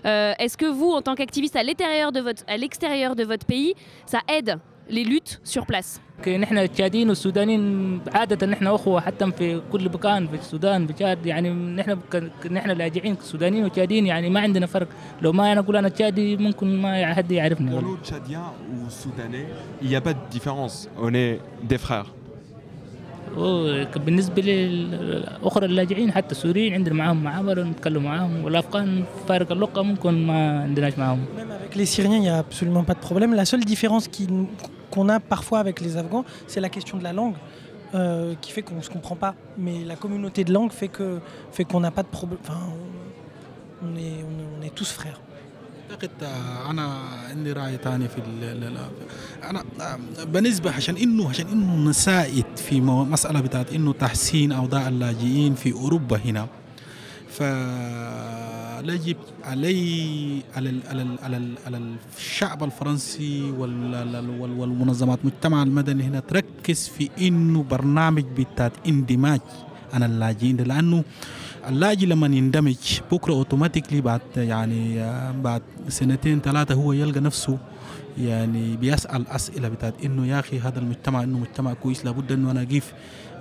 Euh, 0.07 0.33
est-ce 0.39 0.57
que 0.57 0.67
vous, 0.67 0.91
en 0.91 1.03
tant 1.03 1.17
qu'activiste 1.17 1.57
à 1.57 1.61
à 1.61 2.57
l'extérieur 2.57 3.17
de 3.17 3.25
votre 3.25 3.47
pays, 3.47 3.75
ça 4.07 4.21
aide 4.29 4.59
les 4.90 5.04
luttes 5.06 5.40
sur 5.44 5.66
place 5.66 6.00
نحن 6.28 6.58
التشاديين 6.58 7.10
والسودانيين 7.10 8.02
عادة 8.14 8.48
نحن 8.48 8.68
أخوة 8.68 9.02
حتى 9.02 9.32
في 9.32 9.62
كل 9.72 9.90
مكان 9.90 10.28
في 10.28 10.36
السودان 10.36 10.88
في 10.88 10.94
تشاد 10.94 11.26
يعني 11.26 11.50
نحن 11.50 11.98
ك- 12.12 12.48
نحن 12.52 12.70
لاجئين 12.70 13.16
سودانيين 13.22 13.66
وتشاديين 13.66 14.06
يعني 14.08 14.30
ما 14.30 14.40
عندنا 14.40 14.66
فرق 14.66 14.88
لو 15.22 15.32
ما 15.32 15.52
أنا 15.52 15.60
أقول 15.60 15.76
أنا 15.78 15.90
تشادي 15.90 16.38
ممكن 16.38 16.82
ما 16.82 17.14
حد 17.14 17.32
يعرفني 17.32 17.72
Pour 17.72 17.82
nous, 17.84 17.98
Tchadiens 18.06 18.52
ou 18.72 18.90
Soudanais, 18.90 19.48
il 19.82 19.88
n'y 19.90 19.96
a 19.96 20.02
pas 20.02 20.14
de 20.14 20.20
différence. 20.32 20.88
On 20.98 21.14
est 21.14 21.40
des 21.72 21.78
frères. 21.78 22.08
و- 23.38 23.84
بالنسبة 24.06 24.42
للأخرى 24.42 25.66
اللاجئين 25.66 26.12
حتى 26.12 26.32
السوريين 26.32 26.74
عندنا 26.74 26.96
معاهم 26.96 27.24
معاملة 27.24 27.64
نتكلم 27.64 28.04
معاهم 28.04 28.44
والأفغان 28.44 29.04
فارق 29.28 29.52
اللغة 29.52 29.82
ممكن 29.82 30.28
ما 30.28 30.62
عندناش 30.62 30.98
معاهم 31.00 31.26
Même 31.38 31.52
avec 31.52 31.76
les 31.76 31.86
Syriens, 31.86 32.16
il 32.16 32.22
n'y 32.22 32.30
a 32.30 32.38
absolument 32.38 32.84
pas 32.84 32.94
de 32.94 33.00
problème. 33.10 33.34
La 33.34 33.46
seule 33.46 33.64
différence 33.74 34.08
qui- 34.08 34.28
qu'on 34.92 35.10
a 35.10 35.20
parfois 35.20 35.60
avec 35.60 35.82
les 35.82 35.98
Afghans, 35.98 36.26
c'est 36.48 36.62
la 36.62 36.70
question 36.70 36.98
de 36.98 37.04
la 37.04 37.14
langue. 37.14 37.36
euh, 37.96 38.34
qui 38.42 38.52
fait 38.52 38.64
qu'on 38.64 38.74
ne 38.82 38.86
se 38.88 38.90
comprend 38.98 39.16
pas. 39.26 39.34
Mais 39.66 39.76
la 39.92 39.96
communauté 40.04 40.40
de 40.48 40.52
langue 40.58 40.72
fait 40.80 40.88
que 40.98 41.08
fait 41.56 41.64
qu'on 41.70 41.80
n'a 41.86 41.92
pas 41.98 42.02
de 42.08 42.12
problème. 42.18 42.40
Enfin, 42.44 42.60
on, 42.74 43.86
on 43.86 43.92
est, 44.06 44.16
on, 44.30 44.34
est, 44.42 44.48
on 44.58 44.60
est 44.68 44.74
tous 44.80 44.92
frères. 45.00 45.20
أعتقد 45.91 46.11
آه، 46.23 46.71
أنا 46.71 46.95
عندي 47.31 47.53
رأي 47.53 47.77
ثاني 47.85 48.09
في 48.09 48.21
أنا 49.45 49.65
آه، 49.81 49.99
بالنسبة 50.25 50.71
عشان 50.71 50.97
إنه 50.97 51.29
عشان 51.29 51.47
إنه 51.49 51.91
نساعد 51.91 52.45
في 52.57 52.81
مسألة 52.81 53.41
بتاعت 53.41 53.73
إنه 53.73 53.93
تحسين 53.93 54.53
أوضاع 54.53 54.89
اللاجئين 54.89 55.55
في 55.55 55.73
أوروبا 55.73 56.17
هنا. 56.25 56.47
فيجب 57.31 59.17
علي 59.45 60.43
على 60.57 60.71
ال- 60.71 60.83
على 60.89 61.03
ال- 61.03 61.19
على 61.23 61.37
ال- 61.37 61.59
على 61.67 61.81
الشعب 62.19 62.65
الفرنسي 62.65 63.51
وال- 63.51 64.41
وال- 64.41 64.59
والمنظمات 64.61 65.19
المجتمع 65.25 65.63
المدني 65.63 66.03
هنا 66.05 66.21
تركز 66.21 66.89
في 66.99 67.11
إنه 67.21 67.63
برنامج 67.63 68.25
بتاعت 68.39 68.73
اندماج 68.87 69.41
عن 69.93 70.03
اللاجئين 70.03 70.57
لأنه 70.57 71.05
اللاجئ 71.69 72.07
لما 72.07 72.27
يندمج 72.27 73.01
بكرة 73.13 73.33
اوتوماتيكلي 73.33 74.01
بعد 74.01 74.21
يعني 74.37 74.99
بعد 75.43 75.63
سنتين 75.89 76.41
ثلاثة 76.41 76.75
هو 76.75 76.93
يلقى 76.93 77.21
نفسه 77.21 77.59
يعني 78.21 78.77
بيسأل 78.77 79.29
أسئلة 79.29 79.69
بتاعت 79.69 79.95
إنه 80.05 80.27
يا 80.27 80.41
أخي 80.41 80.59
هذا 80.59 80.79
المجتمع 80.79 81.23
إنه 81.23 81.39
مجتمع 81.39 81.73
كويس 81.73 82.05
لابد 82.05 82.33
إنه 82.33 82.51
أنا 82.51 82.65
كيف 82.65 82.93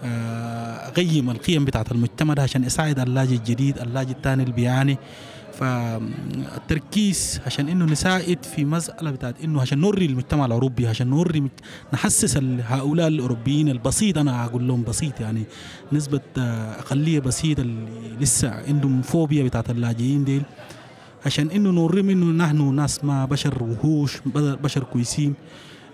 آه، 0.03 0.87
أقيم 0.87 1.29
القيم 1.29 1.65
بتاعت 1.65 1.91
المجتمع 1.91 2.33
ده 2.33 2.43
عشان 2.43 2.63
أساعد 2.63 2.99
اللاجئ 2.99 3.35
الجديد 3.35 3.77
اللاجئ 3.77 4.11
الثاني 4.11 4.43
اللي 4.43 4.53
بيعاني 4.53 4.97
فالتركيز 5.59 7.41
عشان 7.45 7.69
إنه 7.69 7.85
نساعد 7.85 8.45
في 8.55 8.65
مسألة 8.65 9.11
بتاعت 9.11 9.41
إنه 9.43 9.61
عشان 9.61 9.79
نوري 9.79 10.05
المجتمع 10.05 10.45
الأوروبي 10.45 10.87
عشان 10.87 11.07
نوري 11.07 11.41
مج- 11.41 11.49
نحسس 11.93 12.37
هؤلاء 12.67 13.07
الأوروبيين 13.07 13.69
البسيط. 13.69 14.17
أنا 14.17 14.45
أقول 14.45 14.67
لهم 14.67 14.83
بسيط 14.83 15.19
يعني 15.19 15.43
نسبة 15.91 16.21
أقلية 16.79 17.19
بسيطة 17.19 17.61
اللي 17.61 17.87
لسه 18.19 18.49
عندهم 18.67 19.01
فوبيا 19.01 19.43
بتاعت 19.43 19.69
اللاجئين 19.69 20.23
ديل. 20.23 20.43
عشان 21.25 21.49
إنه 21.49 21.69
نوريهم 21.71 22.09
إنه 22.09 22.25
نحن 22.45 22.75
ناس 22.75 23.03
ما 23.03 23.25
بشر 23.25 23.63
وحوش 23.63 24.17
بشر 24.63 24.83
كويسين. 24.83 25.33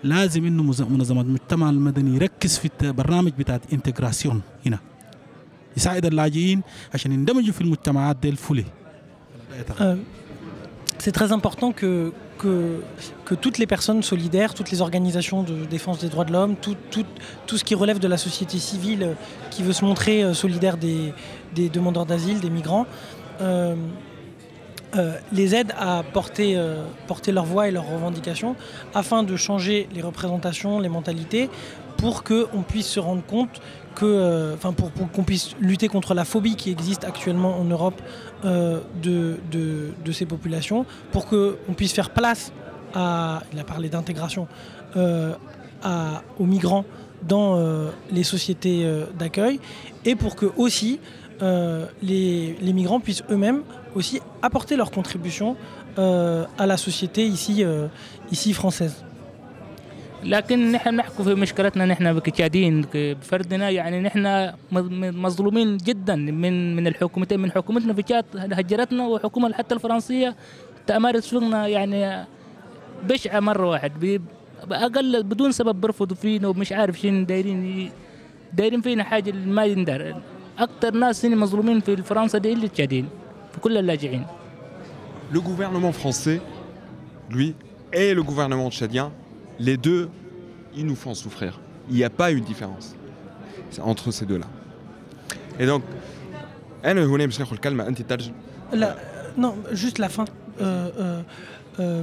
لازم 0.04 0.46
إنه 0.46 0.62
منظمات 0.62 1.24
المجتمع 1.24 1.70
المدني 1.70 2.14
يركز 2.14 2.58
في 2.58 2.70
البرنامج 2.82 3.32
بتاعت 3.38 3.72
انتجراسيون 3.72 4.40
هنا. 4.66 4.78
يساعد 5.76 6.06
اللاجئين 6.06 6.60
عشان 6.94 7.12
يندمجوا 7.12 7.52
في 7.52 7.60
المجتمعات 7.60 8.16
دي 8.22 8.28
الفلي 8.28 8.64
Euh, 9.80 9.96
c'est 10.98 11.12
très 11.12 11.32
important 11.32 11.72
que, 11.72 12.12
que, 12.38 13.34
toutes 13.40 13.58
les 13.58 13.66
personnes 13.66 14.02
solidaires, 14.02 14.54
toutes 14.54 14.70
les 14.70 14.80
organisations 14.80 15.42
de 15.42 15.64
défense 15.64 15.98
des 15.98 16.08
droits 16.08 16.24
de 16.24 16.32
l'homme, 16.32 16.56
tout, 16.56 16.76
tout, 16.90 17.04
tout 17.46 17.58
ce 17.58 17.64
qui 17.64 17.74
relève 17.74 17.98
de 17.98 18.08
la 18.08 18.18
société 18.18 18.58
civile 18.58 19.02
euh, 19.02 19.14
qui 19.50 19.62
veut 19.62 19.72
se 19.72 19.84
montrer 19.84 20.22
euh, 20.22 20.34
solidaire 20.34 20.76
des, 20.76 21.12
des 21.54 21.68
demandeurs 21.68 22.06
d'asile, 22.06 22.40
des 22.40 22.50
migrants, 22.50 22.86
les 25.32 25.56
aident 25.56 25.74
à 25.76 26.04
porter, 26.12 26.56
porter 27.08 27.32
leur 27.32 27.44
voix 27.44 27.66
et 27.66 27.72
leurs 27.72 27.88
revendications 27.88 28.54
afin 28.94 29.24
de 29.24 29.34
changer 29.34 29.88
les 29.92 30.00
représentations, 30.00 30.78
les 30.78 30.88
mentalités, 30.88 31.50
pour 31.96 32.22
qu'on 32.22 32.62
puisse 32.62 32.86
se 32.86 33.00
rendre 33.00 33.24
compte 33.24 33.60
que, 33.96 34.54
pour, 34.76 34.92
pour 34.92 35.10
qu'on 35.10 35.24
puisse 35.24 35.56
lutter 35.60 35.88
contre 35.88 36.14
la 36.14 36.24
phobie 36.24 36.54
qui 36.54 36.70
existe 36.70 37.02
actuellement 37.02 37.58
en 37.58 37.64
Europe 37.64 38.00
euh, 38.44 38.80
de, 39.02 40.12
ces 40.12 40.26
populations, 40.26 40.84
pour 41.12 41.26
qu'on 41.26 41.74
puisse 41.76 41.92
faire 41.92 42.10
place 42.10 42.52
à, 42.94 43.42
il 43.52 43.58
a 43.58 43.64
parlé 43.64 43.88
d'intégration, 43.88 44.46
euh, 44.96 45.32
aux 46.38 46.44
migrants 46.44 46.84
dans 47.22 47.56
euh, 47.56 47.90
les 48.12 48.22
sociétés 48.22 48.86
d'accueil 49.18 49.60
et 50.04 50.14
pour 50.14 50.36
que 50.36 50.46
aussi 50.56 51.00
les, 51.40 52.56
migrants 52.62 53.00
puissent 53.00 53.24
eux-mêmes 53.30 53.62
aussi 53.94 54.20
apporter 54.42 54.76
leur 54.76 54.90
contribution 54.90 55.56
à 55.96 56.66
la 56.66 56.76
société 56.76 57.26
ici 57.26 58.52
française. 58.52 59.04
لكن 60.24 60.72
نحن 60.72 60.94
نحكي 60.96 61.24
في 61.24 61.34
مشكلتنا 61.34 61.84
نحن 61.86 62.18
كتشاديين 62.18 62.84
ك- 62.84 62.96
بفردنا 62.96 63.70
يعني 63.70 64.00
نحن 64.00 64.48
مظ- 64.72 64.92
مظلومين 65.16 65.76
جدا 65.76 66.16
من 66.16 66.76
من 66.76 66.86
الحكومتين 66.86 67.40
من 67.40 67.50
حكومتنا 67.52 67.92
في 67.94 68.02
تشاد 68.02 68.24
هجرتنا 68.34 69.06
وحكومة 69.06 69.52
حتى 69.52 69.74
الفرنسية 69.74 70.36
تمارس 70.86 71.28
فينا 71.28 71.66
يعني 71.68 72.24
بشعة 73.08 73.40
مرة 73.40 73.68
واحد 73.68 73.92
بأقل 74.66 75.22
بدون 75.22 75.52
سبب 75.52 75.80
بيرفضوا 75.80 76.16
فينا 76.16 76.48
ومش 76.48 76.72
عارف 76.72 77.00
شنو 77.00 77.24
دايرين 77.24 77.90
دايرين 78.52 78.80
فينا 78.80 79.04
حاجة 79.04 79.32
ما 79.32 79.64
يندر 79.64 80.14
أكتر 80.58 80.94
ناس 80.94 81.24
هنا 81.24 81.36
مظلومين 81.36 81.80
في 81.80 81.96
فرنسا 82.02 82.38
دي 82.38 82.52
اللي 82.52 82.66
التشاديين 82.66 83.08
في 83.52 83.60
كل 83.60 83.78
اللاجئين. 83.78 84.24
Le 85.34 85.40
gouvernement 85.40 85.92
français, 86.02 86.38
lui, 87.30 87.54
et 87.92 88.14
le 88.18 88.22
gouvernement 88.22 88.70
tchadien, 88.70 89.10
les 89.58 89.76
deux, 89.76 90.08
ils 90.76 90.86
nous 90.86 90.96
font 90.96 91.14
souffrir. 91.14 91.60
Il 91.88 91.96
n'y 91.96 92.04
a 92.04 92.10
pas 92.10 92.30
une 92.30 92.44
différence 92.44 92.94
entre 93.82 94.10
ces 94.10 94.26
deux-là. 94.26 94.46
Et 95.58 95.66
donc, 95.66 95.82
non, 99.36 99.56
juste 99.72 99.98
la 99.98 100.08
fin. 100.08 100.24
Euh, 100.60 100.90
euh, 100.98 101.22
euh, 101.80 102.02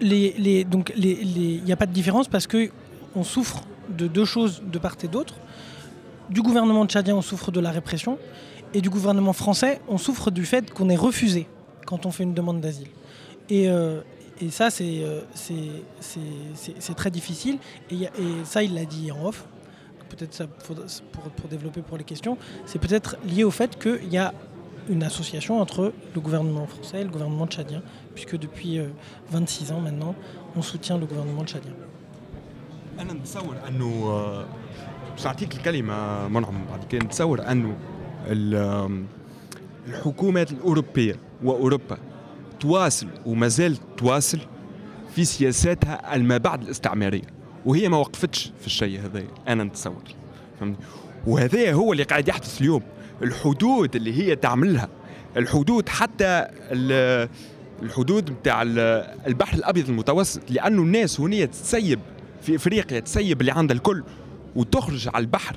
les, 0.00 0.34
il 0.38 1.64
n'y 1.64 1.72
a 1.72 1.76
pas 1.76 1.86
de 1.86 1.92
différence 1.92 2.28
parce 2.28 2.46
que 2.46 2.70
on 3.14 3.22
souffre 3.22 3.62
de 3.88 4.06
deux 4.06 4.24
choses 4.24 4.62
de 4.66 4.78
part 4.78 4.96
et 5.02 5.08
d'autre. 5.08 5.34
Du 6.28 6.42
gouvernement 6.42 6.86
tchadien, 6.86 7.14
on 7.14 7.22
souffre 7.22 7.52
de 7.52 7.60
la 7.60 7.70
répression, 7.70 8.18
et 8.74 8.80
du 8.80 8.90
gouvernement 8.90 9.32
français, 9.32 9.80
on 9.88 9.96
souffre 9.96 10.30
du 10.30 10.44
fait 10.44 10.70
qu'on 10.72 10.88
est 10.88 10.96
refusé 10.96 11.46
quand 11.86 12.04
on 12.04 12.10
fait 12.10 12.24
une 12.24 12.34
demande 12.34 12.60
d'asile. 12.60 12.88
Et, 13.48 13.68
euh, 13.68 14.00
et 14.41 14.49
ça, 14.49 14.69
c'est 14.69 15.03
euh, 15.03 15.21
c'est- 15.33 15.81
c'est- 15.99 16.19
c'est- 16.55 16.75
c'est 16.85 16.93
très 17.01 17.11
difficile. 17.11 17.55
Et, 17.89 17.93
il 17.95 17.99
y 18.01 18.07
a- 18.07 18.15
et 18.23 18.31
ça, 18.45 18.63
il 18.63 18.73
l'a 18.73 18.85
dit 18.85 19.11
en 19.11 19.25
off. 19.29 19.45
Peut-être 20.09 20.33
ça 20.33 20.45
faudra- 20.65 20.85
pour, 21.13 21.23
pour 21.37 21.47
développer 21.49 21.81
pour 21.81 21.97
les 21.97 22.03
questions. 22.03 22.37
C'est 22.65 22.79
peut-être 22.79 23.11
lié 23.33 23.43
au 23.43 23.51
fait 23.51 23.71
qu'il 23.81 24.11
y 24.11 24.17
a 24.17 24.33
une 24.89 25.03
association 25.03 25.53
entre 25.61 25.93
le 26.15 26.19
gouvernement 26.21 26.65
français 26.65 27.01
et 27.01 27.03
le 27.03 27.09
gouvernement 27.15 27.47
tchadien, 27.47 27.81
puisque 28.15 28.35
depuis 28.37 28.79
euh, 28.79 28.87
26 29.31 29.71
ans 29.71 29.79
maintenant, 29.79 30.13
on 30.57 30.61
soutient 30.61 30.97
le 30.97 31.05
gouvernement 31.05 31.45
tchadien. 31.45 31.73
أنا 32.99 33.13
نتصور 33.13 33.55
أنه 33.67 33.85
آه، 34.09 34.45
باش 35.15 35.25
نعطيك 35.25 35.55
الكلمة 35.55 36.27
منعم 36.27 36.65
بعد 36.69 36.83
كده 36.83 37.05
نتصور 37.05 37.51
أنه 37.51 37.77
ال- 38.27 38.55
آم، 38.55 39.05
الحكومات 39.87 40.51
الأوروبية 40.51 41.15
وأوروبا 41.43 41.97
تواصل 42.60 43.06
وما 43.26 43.48
زالت 43.48 43.80
تواصل 43.96 44.38
في 45.14 45.24
سياساتها 45.24 46.14
الما 46.16 46.36
بعد 46.38 46.62
الاستعمارية. 46.62 47.22
وهي 47.66 47.88
ما 47.88 47.96
وقفتش 47.96 48.52
في 48.60 48.66
الشيء 48.66 49.00
هذا 49.00 49.22
أنا 49.48 49.64
نتصور. 49.64 50.02
وهذا 51.26 51.72
هو 51.72 51.92
اللي 51.92 52.02
قاعد 52.02 52.28
يحدث 52.28 52.60
اليوم. 52.60 52.82
الحدود 53.22 53.96
اللي 53.96 54.12
هي 54.22 54.36
تعملها 54.36 54.88
الحدود 55.36 55.88
حتى 55.88 56.46
ال- 56.70 57.28
الحدود 57.82 58.30
بتاع 58.30 58.62
ال- 58.62 58.78
البحر 59.26 59.56
الأبيض 59.58 59.88
المتوسط 59.88 60.50
لأنه 60.50 60.82
الناس 60.82 61.20
هنا 61.20 61.44
تسيب 61.44 62.00
في 62.42 62.56
إفريقيا 62.56 63.00
تسيب 63.00 63.40
اللي 63.40 63.52
عندها 63.52 63.76
الكل 63.76 64.04
وتخرج 64.56 65.08
على 65.14 65.22
البحر 65.22 65.56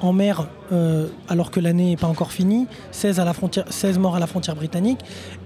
en 0.00 0.12
mer 0.12 0.36
euh, 0.72 1.06
alors 1.28 1.50
que 1.50 1.60
l'année 1.60 1.88
n'est 1.90 1.96
pas 1.96 2.06
encore 2.08 2.32
finie, 2.32 2.66
16, 2.90 3.20
à 3.20 3.24
la 3.24 3.32
frontière, 3.32 3.64
16 3.70 3.98
morts 3.98 4.16
à 4.16 4.20
la 4.20 4.26
frontière 4.26 4.56
britannique. 4.56 4.98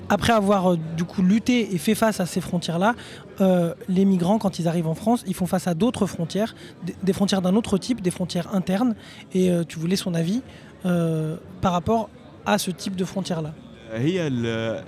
Après 0.09 0.33
avoir 0.33 0.63
euh, 0.73 0.79
du 0.97 1.05
coup 1.05 1.23
lutté 1.23 1.75
et 1.75 1.79
fait 1.79 1.95
face 1.95 2.19
à 2.21 2.27
ces 2.27 2.41
frontières-là, 2.41 2.95
euh, 3.41 3.75
les 3.89 4.05
migrants, 4.05 4.39
quand 4.39 4.59
ils 4.59 4.67
arrivent 4.67 4.89
en 4.89 4.95
France, 4.95 5.23
ils 5.27 5.35
font 5.35 5.47
face 5.47 5.67
à 5.69 5.75
d'autres 5.75 6.07
frontières, 6.07 6.55
des- 6.87 6.97
des 7.03 7.13
frontières 7.13 7.43
d'un 7.43 7.55
autre 7.61 7.77
type, 7.79 8.01
des 8.01 8.11
frontières 8.11 8.49
internes. 8.55 8.95
Et 9.35 9.51
euh, 9.51 9.65
tu 9.71 9.79
voulais 9.79 9.97
son 9.97 10.15
avis 10.15 10.41
euh, 10.87 11.37
par 11.61 11.73
rapport 11.73 12.09
à 12.47 12.59
ce 12.59 12.71
type 12.71 12.97
de 12.97 13.05
frontières-là. 13.05 13.53
هي 13.93 14.27
ال- 14.27 14.83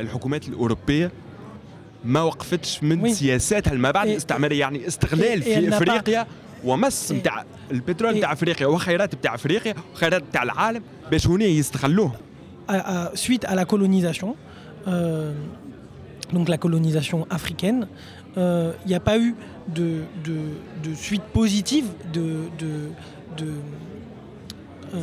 الحكومات 0.00 0.48
الاوروبيه 0.48 1.12
ما 2.04 2.22
وقفتش 2.22 2.82
من 2.82 3.00
وي. 3.02 3.14
سياساتها 3.14 3.74
ما 3.74 3.90
بعد 3.90 4.06
إيه. 4.06 4.12
الاستعماريه 4.12 4.60
يعني 4.60 4.86
استغلال 4.86 5.42
إيه، 5.42 5.54
في 5.54 5.54
elle 5.56 5.70
n'a 5.70 5.72
pas- 5.72 5.76
افريقيا 5.76 6.26
ومس 6.64 7.12
إيه. 7.12 7.18
نتاع 7.18 7.44
البترول 7.70 8.12
إيه. 8.12 8.18
نتاع 8.18 8.32
افريقيا 8.32 8.66
وخيرات 8.66 9.14
نتاع 9.14 9.34
افريقيا 9.34 9.74
وخيرات 9.94 10.22
نتاع 10.22 10.42
العالم 10.42 10.82
باش 11.10 11.26
هنا 11.26 11.44
يستغلوه 11.44 12.12
À- 12.68 12.72
à- 12.72 13.16
suite 13.16 13.44
à 13.52 13.54
la 13.60 13.64
colonisation, 13.72 14.30
euh, 14.86 15.32
donc 16.34 16.46
la 16.54 16.58
colonisation 16.64 17.18
africaine, 17.38 17.80
euh, 18.38 18.72
il 18.84 18.88
n'y 18.90 18.94
a 18.94 19.04
pas 19.10 19.18
eu 19.18 19.34
de, 19.78 19.88
de, 20.26 20.36
de 20.86 20.92
suite 21.06 21.26
positive 21.40 21.86
de. 22.16 22.24
de, 22.62 22.70
de 23.40 23.48
euh, 24.94 24.98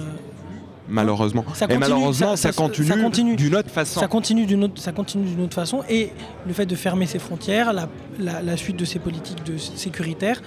malheureusement 0.89 1.43
Ça 1.53 1.65
et 1.65 1.67
continue, 1.67 1.79
malheureusement 1.79 2.35
ça- 2.35 2.43
ça, 2.47 2.51
ça- 2.53 2.61
continue, 2.63 2.87
ça 2.87 2.97
continue. 3.07 3.35
d'une 3.35 3.55
autre 3.59 3.69
façon 3.79 3.99
Ça 3.99 4.07
continue 4.07 4.45
d'une 4.45 4.63
autre, 4.65 4.81
ça 4.87 4.91
continue 4.93 5.25
d'une 5.31 5.41
autre 5.41 5.55
façon 5.63 5.79
et 5.89 6.11
le 6.47 6.53
fait 6.53 6.65
de 6.65 6.75
fermer 6.75 7.05
ses 7.13 7.19
frontières, 7.19 7.73
la, 7.73 7.85
la- 8.19 8.41
la 8.41 8.55
suite 8.57 8.77
de 8.77 8.85
ces 8.85 8.99
politiques 8.99 9.43
de 9.45 9.55
s- 9.55 9.71
sécuritaires, 9.75 10.41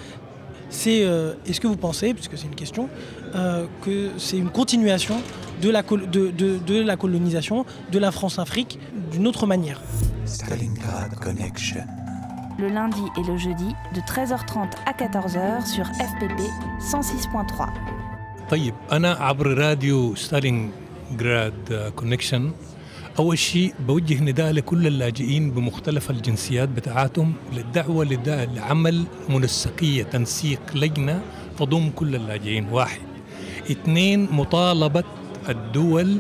c'est 0.75 1.01
euh, 1.05 1.33
est-ce 1.47 1.61
que 1.61 1.67
vous 1.67 1.77
pensez, 1.77 2.15
puisque 2.15 2.37
c'est 2.39 2.47
une 2.47 2.55
question, 2.55 2.89
euh, 3.35 3.67
que 3.85 4.11
c'est 4.19 4.39
une 4.39 4.51
continuation 4.51 5.17
de 5.63 5.71
la, 5.71 5.83
col- 5.83 6.09
de, 6.11 6.31
de- 6.31 6.59
de 6.59 6.81
la 6.83 6.97
colonisation 6.97 7.65
de 7.93 7.99
la 7.99 8.11
France-Afrique 8.11 8.79
d'une 9.13 9.27
autre 9.27 9.47
manière 9.47 9.81
Stalingrad 10.25 11.15
Connection. 11.17 11.85
Le 12.59 12.69
lundi 12.69 13.01
et 13.19 13.23
le 13.31 13.37
jeudi 13.39 13.71
de 13.95 14.01
13h30 14.01 14.69
à 14.87 14.93
14h 14.93 15.67
sur 15.67 15.87
FPP 15.87 16.41
106.3. 16.81 17.69
طيب 18.51 18.75
انا 18.93 19.11
عبر 19.13 19.47
راديو 19.59 20.15
ستالينغراد 20.15 21.93
كونكشن 21.97 22.53
أول 23.20 23.38
شيء 23.38 23.74
بوجه 23.88 24.24
نداء 24.24 24.52
لكل 24.52 24.88
اللاجئين 24.88 25.52
بمختلف 25.52 26.10
الجنسيات 26.12 26.70
بتاعتهم 26.70 27.34
للدعوة 27.54 28.06
لدا- 28.06 28.46
لعمل 28.46 29.04
منسقيه 29.30 30.04
تنسيق 30.04 30.60
لجنة 30.76 31.22
تضم 31.60 31.90
كل 31.90 32.16
اللاجئين. 32.16 32.68
واحد. 32.72 33.02
اثنين 33.72 34.28
مطالبة 34.32 35.04
الدول 35.50 36.18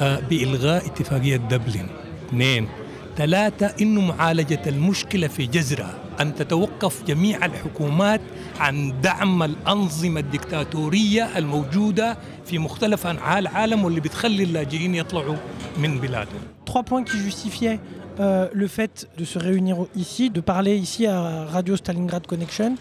آه، 0.00 0.20
بإلغاء 0.30 0.86
اتفاقية 0.86 1.36
دبلن 1.36 1.86
اثنين. 2.28 2.68
ثلاثة 3.16 3.66
إنه 3.80 4.00
معالجة 4.00 4.60
المشكلة 4.66 5.28
في 5.28 5.46
جذرها 5.46 5.94
ان 6.21 6.35
تتوقف 6.35 7.03
جميع 7.03 7.45
الحكومات 7.45 8.21
عن 8.59 9.01
دعم 9.01 9.43
الانظمه 9.43 10.19
الدكتاتوريه 10.19 11.37
الموجوده 11.37 12.17
في 12.45 12.59
مختلف 12.59 13.07
انحاء 13.07 13.39
العالم 13.39 13.85
واللي 13.85 13.99
بتخلي 13.99 14.43
اللاجئين 14.43 14.95
يطلعوا 14.95 15.35
من 15.77 15.99
بلادهم 15.99 16.41
Trois 16.65 16.83
points 16.83 17.03
qui 17.03 17.17
justifiaient 17.17 17.79
euh, 18.19 18.47
le 18.53 18.67
fait 18.67 19.07
de 19.17 19.25
se 19.25 19.37
réunir 19.39 19.75
ici, 19.95 20.29
de 20.29 20.41
parler 20.41 20.75
ici 20.77 21.05
à 21.07 21.45
Radio 21.45 21.75
Stalingrad 21.75 22.25
Connection. 22.27 22.75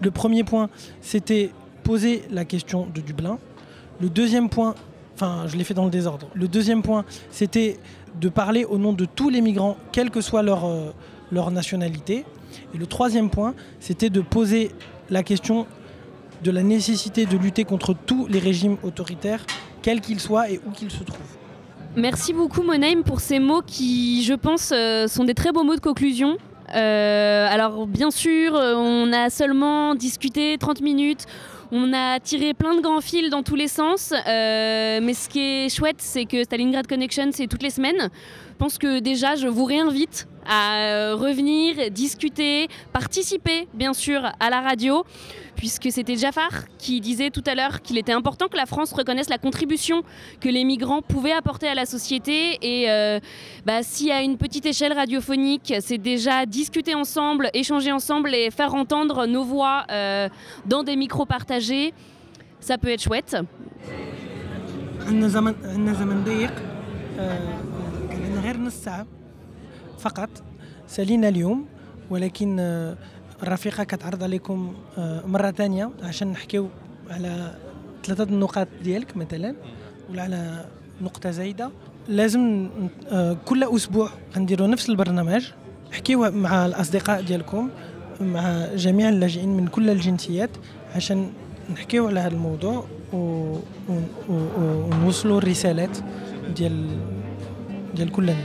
Le 0.00 0.10
premier 0.10 0.44
point, 0.44 0.68
c'était 1.00 1.50
poser 1.82 2.22
la 2.30 2.44
question 2.44 2.86
de 2.94 3.00
Dublin. 3.00 3.38
Le 4.00 4.08
deuxième 4.08 4.48
point, 4.48 4.74
enfin 5.14 5.44
je 5.48 5.56
l'ai 5.56 5.64
fait 5.64 5.74
dans 5.74 5.84
le 5.84 5.90
désordre. 5.90 6.28
Le 6.34 6.48
deuxième 6.48 6.82
point, 6.82 7.04
c'était 7.30 7.78
de 8.20 8.28
parler 8.28 8.64
au 8.64 8.78
nom 8.78 8.92
de 8.92 9.04
tous 9.04 9.28
les 9.28 9.40
migrants, 9.40 9.76
quelle 9.92 10.10
que 10.10 10.20
soit 10.20 10.42
leur, 10.42 10.64
euh, 10.64 10.90
leur 11.30 11.50
nationalité. 11.50 12.24
Et 12.73 12.77
le 12.77 12.85
troisième 12.85 13.29
point, 13.29 13.53
c'était 13.79 14.09
de 14.09 14.21
poser 14.21 14.71
la 15.09 15.23
question 15.23 15.67
de 16.43 16.51
la 16.51 16.63
nécessité 16.63 17.25
de 17.25 17.37
lutter 17.37 17.63
contre 17.63 17.95
tous 18.05 18.27
les 18.27 18.39
régimes 18.39 18.77
autoritaires, 18.83 19.45
quels 19.81 20.01
qu'ils 20.01 20.19
soient 20.19 20.49
et 20.49 20.59
où 20.65 20.71
qu'ils 20.71 20.91
se 20.91 21.03
trouvent. 21.03 21.37
Merci 21.95 22.33
beaucoup 22.33 22.61
Monaim 22.61 23.03
pour 23.03 23.21
ces 23.21 23.39
mots 23.39 23.61
qui, 23.65 24.23
je 24.25 24.33
pense, 24.33 24.71
euh, 24.73 25.07
sont 25.07 25.23
des 25.23 25.33
très 25.33 25.53
beaux 25.53 25.63
mots 25.63 25.75
de 25.75 25.81
conclusion. 25.81 26.37
Euh, 26.75 27.47
alors 27.49 27.87
bien 27.87 28.11
sûr, 28.11 28.53
euh, 28.53 28.75
on 28.75 29.13
a 29.13 29.29
seulement 29.29 29.95
discuté 29.95 30.57
30 30.59 30.81
minutes, 30.81 31.25
On 31.71 31.93
a 31.93 32.19
tiré 32.19 32.53
plein 32.53 32.75
de 32.75 32.81
grands 32.81 33.01
fils 33.01 33.29
dans 33.29 33.43
tous 33.43 33.55
les 33.55 33.67
sens, 33.67 34.11
mais 34.11 35.13
ce 35.13 35.29
qui 35.29 35.39
est 35.39 35.69
chouette, 35.75 35.97
c'est 35.99 36.25
que 36.25 36.43
Stalingrad 36.43 36.85
Connection, 36.85 37.29
c'est 37.31 37.47
toutes 37.47 37.63
les 37.63 37.71
semaines. 37.71 38.09
Je 38.55 38.57
pense 38.57 38.77
que 38.77 38.99
déjà, 38.99 39.35
je 39.35 39.49
vous 39.49 39.65
réinvite 39.65 40.29
à 40.47 40.77
euh, 40.77 41.15
revenir, 41.15 41.91
discuter, 41.91 42.69
participer, 42.93 43.67
bien 43.73 43.93
sûr, 43.93 44.21
à 44.39 44.49
la 44.49 44.61
radio, 44.61 45.03
puisque 45.57 45.91
c'était 45.91 46.15
Jafar 46.15 46.51
qui 46.77 47.01
disait 47.01 47.31
tout 47.31 47.43
à 47.47 47.53
l'heure 47.53 47.81
qu'il 47.81 47.97
était 47.97 48.13
important 48.13 48.47
que 48.47 48.55
la 48.55 48.65
France 48.65 48.93
reconnaisse 48.93 49.27
la 49.27 49.37
contribution 49.37 50.03
que 50.39 50.47
les 50.47 50.63
migrants 50.63 51.01
pouvaient 51.01 51.33
apporter 51.33 51.67
à 51.67 51.75
la 51.75 51.85
société. 51.85 52.57
Et 52.61 52.89
euh, 52.89 53.19
bah, 53.65 53.83
si 53.83 54.09
à 54.09 54.21
une 54.21 54.37
petite 54.37 54.65
échelle 54.65 54.93
radiophonique, 54.93 55.73
c'est 55.81 55.97
déjà 55.97 56.45
discuter 56.45 56.95
ensemble, 56.95 57.49
échanger 57.53 57.91
ensemble 57.91 58.33
et 58.33 58.51
faire 58.51 58.73
entendre 58.73 59.25
nos 59.25 59.43
voix 59.43 59.83
euh, 59.91 60.29
dans 60.65 60.83
des 60.83 60.95
micros 60.95 61.25
partagés, 61.25 61.93
ça 62.61 62.77
peut 62.77 62.87
être 62.87 63.03
chouette. 63.03 63.35
من 68.35 68.41
غير 68.41 68.57
نص 68.57 68.73
ساعة 68.73 69.05
فقط. 69.99 70.29
سالينا 70.87 71.29
اليوم 71.29 71.65
ولكن 72.09 72.57
آه، 72.59 72.97
الرفيقة 73.43 73.83
كتعرض 73.83 74.23
عليكم 74.23 74.73
آه، 74.97 75.25
مرة 75.25 75.51
ثانية 75.51 75.89
عشان 76.03 76.27
نحكيو 76.27 76.69
على 77.09 77.55
ثلاثة 78.03 78.23
النقاط 78.23 78.67
ديالك 78.83 79.17
مثلا 79.17 79.55
ولا 80.09 80.21
على 80.21 80.65
نقطة 81.01 81.31
زايدة. 81.31 81.71
لازم 82.07 82.69
آه، 83.11 83.37
كل 83.45 83.63
أسبوع 83.63 84.09
غنديروا 84.35 84.67
نفس 84.67 84.89
البرنامج 84.89 85.45
حكيو 85.91 86.31
مع 86.31 86.65
الأصدقاء 86.65 87.21
ديالكم 87.21 87.69
مع 88.21 88.65
جميع 88.75 89.09
اللاجئين 89.09 89.49
من 89.49 89.67
كل 89.67 89.89
الجنسيات 89.89 90.49
عشان 90.95 91.31
نحكيو 91.73 92.07
على 92.07 92.19
هذا 92.19 92.33
الموضوع 92.33 92.85
ونوصلوا 94.29 95.37
الرسالات 95.37 95.97
ديال 96.55 96.87
ديال 97.94 98.12
كل 98.12 98.22
الناس 98.22 98.36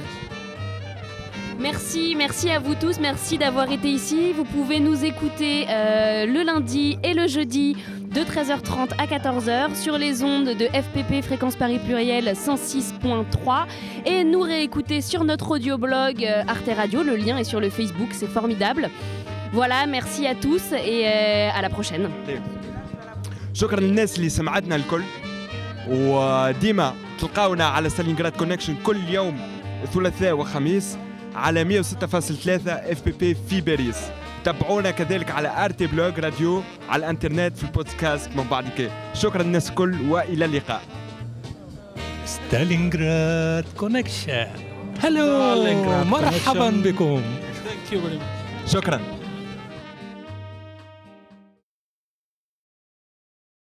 Merci, 1.60 2.16
merci 2.18 2.50
à 2.50 2.60
vous 2.60 2.76
tous, 2.76 3.00
merci 3.00 3.38
d'avoir 3.38 3.72
été 3.72 3.88
ici. 3.88 4.34
Vous 4.34 4.44
pouvez 4.44 4.80
nous 4.82 5.06
écouter 5.06 5.66
euh, 5.70 6.26
le 6.26 6.44
lundi 6.44 7.00
et 7.02 7.14
le 7.14 7.28
jeudi 7.28 7.78
de 8.14 8.22
13h30 8.22 8.90
à 8.98 9.06
14h 9.06 9.74
sur 9.76 9.98
les 9.98 10.22
ondes 10.22 10.50
de 10.62 10.66
FPP 10.66 11.24
Fréquence 11.24 11.56
Paris 11.56 11.80
Pluriel 11.86 12.26
106.3 12.26 13.66
et 14.06 14.26
nous 14.26 14.42
réécouter 14.42 15.00
sur 15.00 15.24
notre 15.24 15.52
audioblog 15.52 16.26
euh, 16.26 16.44
Arte 16.56 16.70
Radio. 16.76 17.04
Le 17.04 17.16
lien 17.16 17.38
est 17.38 17.46
sur 17.46 17.62
le 17.62 17.70
Facebook, 17.70 18.10
c'est 18.12 18.28
formidable. 18.28 18.90
Voilà, 19.54 19.86
merci 19.88 20.28
à 20.28 20.36
tous 20.36 20.64
et 20.74 21.04
euh, 21.08 21.50
à 21.58 21.62
la 21.62 21.70
prochaine. 21.70 22.10
شكرا 23.54 23.80
للناس 23.80 24.18
اللي 24.18 24.30
سمعتنا 24.30 24.76
الكل 24.76 25.02
وديما 25.90 26.94
تلقاونا 27.21 27.65
على 27.65 27.89
ستالينغراد 27.89 28.33
كونكشن 28.33 28.77
كل 28.83 29.09
يوم 29.09 29.41
ثلاثاء 29.95 30.33
وخميس 30.33 30.99
على 31.35 31.83
106.3 31.83 31.89
اف 32.67 33.05
بي 33.05 33.13
بي 33.13 33.37
في 33.49 33.61
باريس. 33.61 33.97
تابعونا 34.45 34.91
كذلك 34.91 35.31
على 35.31 35.65
ار 35.65 35.71
تي 35.71 35.87
بلوج 35.87 36.21
راديو 36.21 36.63
على 36.89 37.01
الإنترنت 37.01 37.57
في 37.57 37.65
البودكاست 37.65 38.31
من 38.37 38.45
بعد 38.51 38.69
كي 38.77 38.91
شكرا 39.15 39.43
للناس 39.43 39.71
الكل 39.71 40.11
وإلى 40.11 40.45
اللقاء. 40.45 40.83
ستالينغراد 42.25 43.65
كونكشن 43.77 44.47
هلو 45.03 46.05
مرحبا 46.05 46.71
بكم. 46.71 47.23
شكرا. 48.67 49.01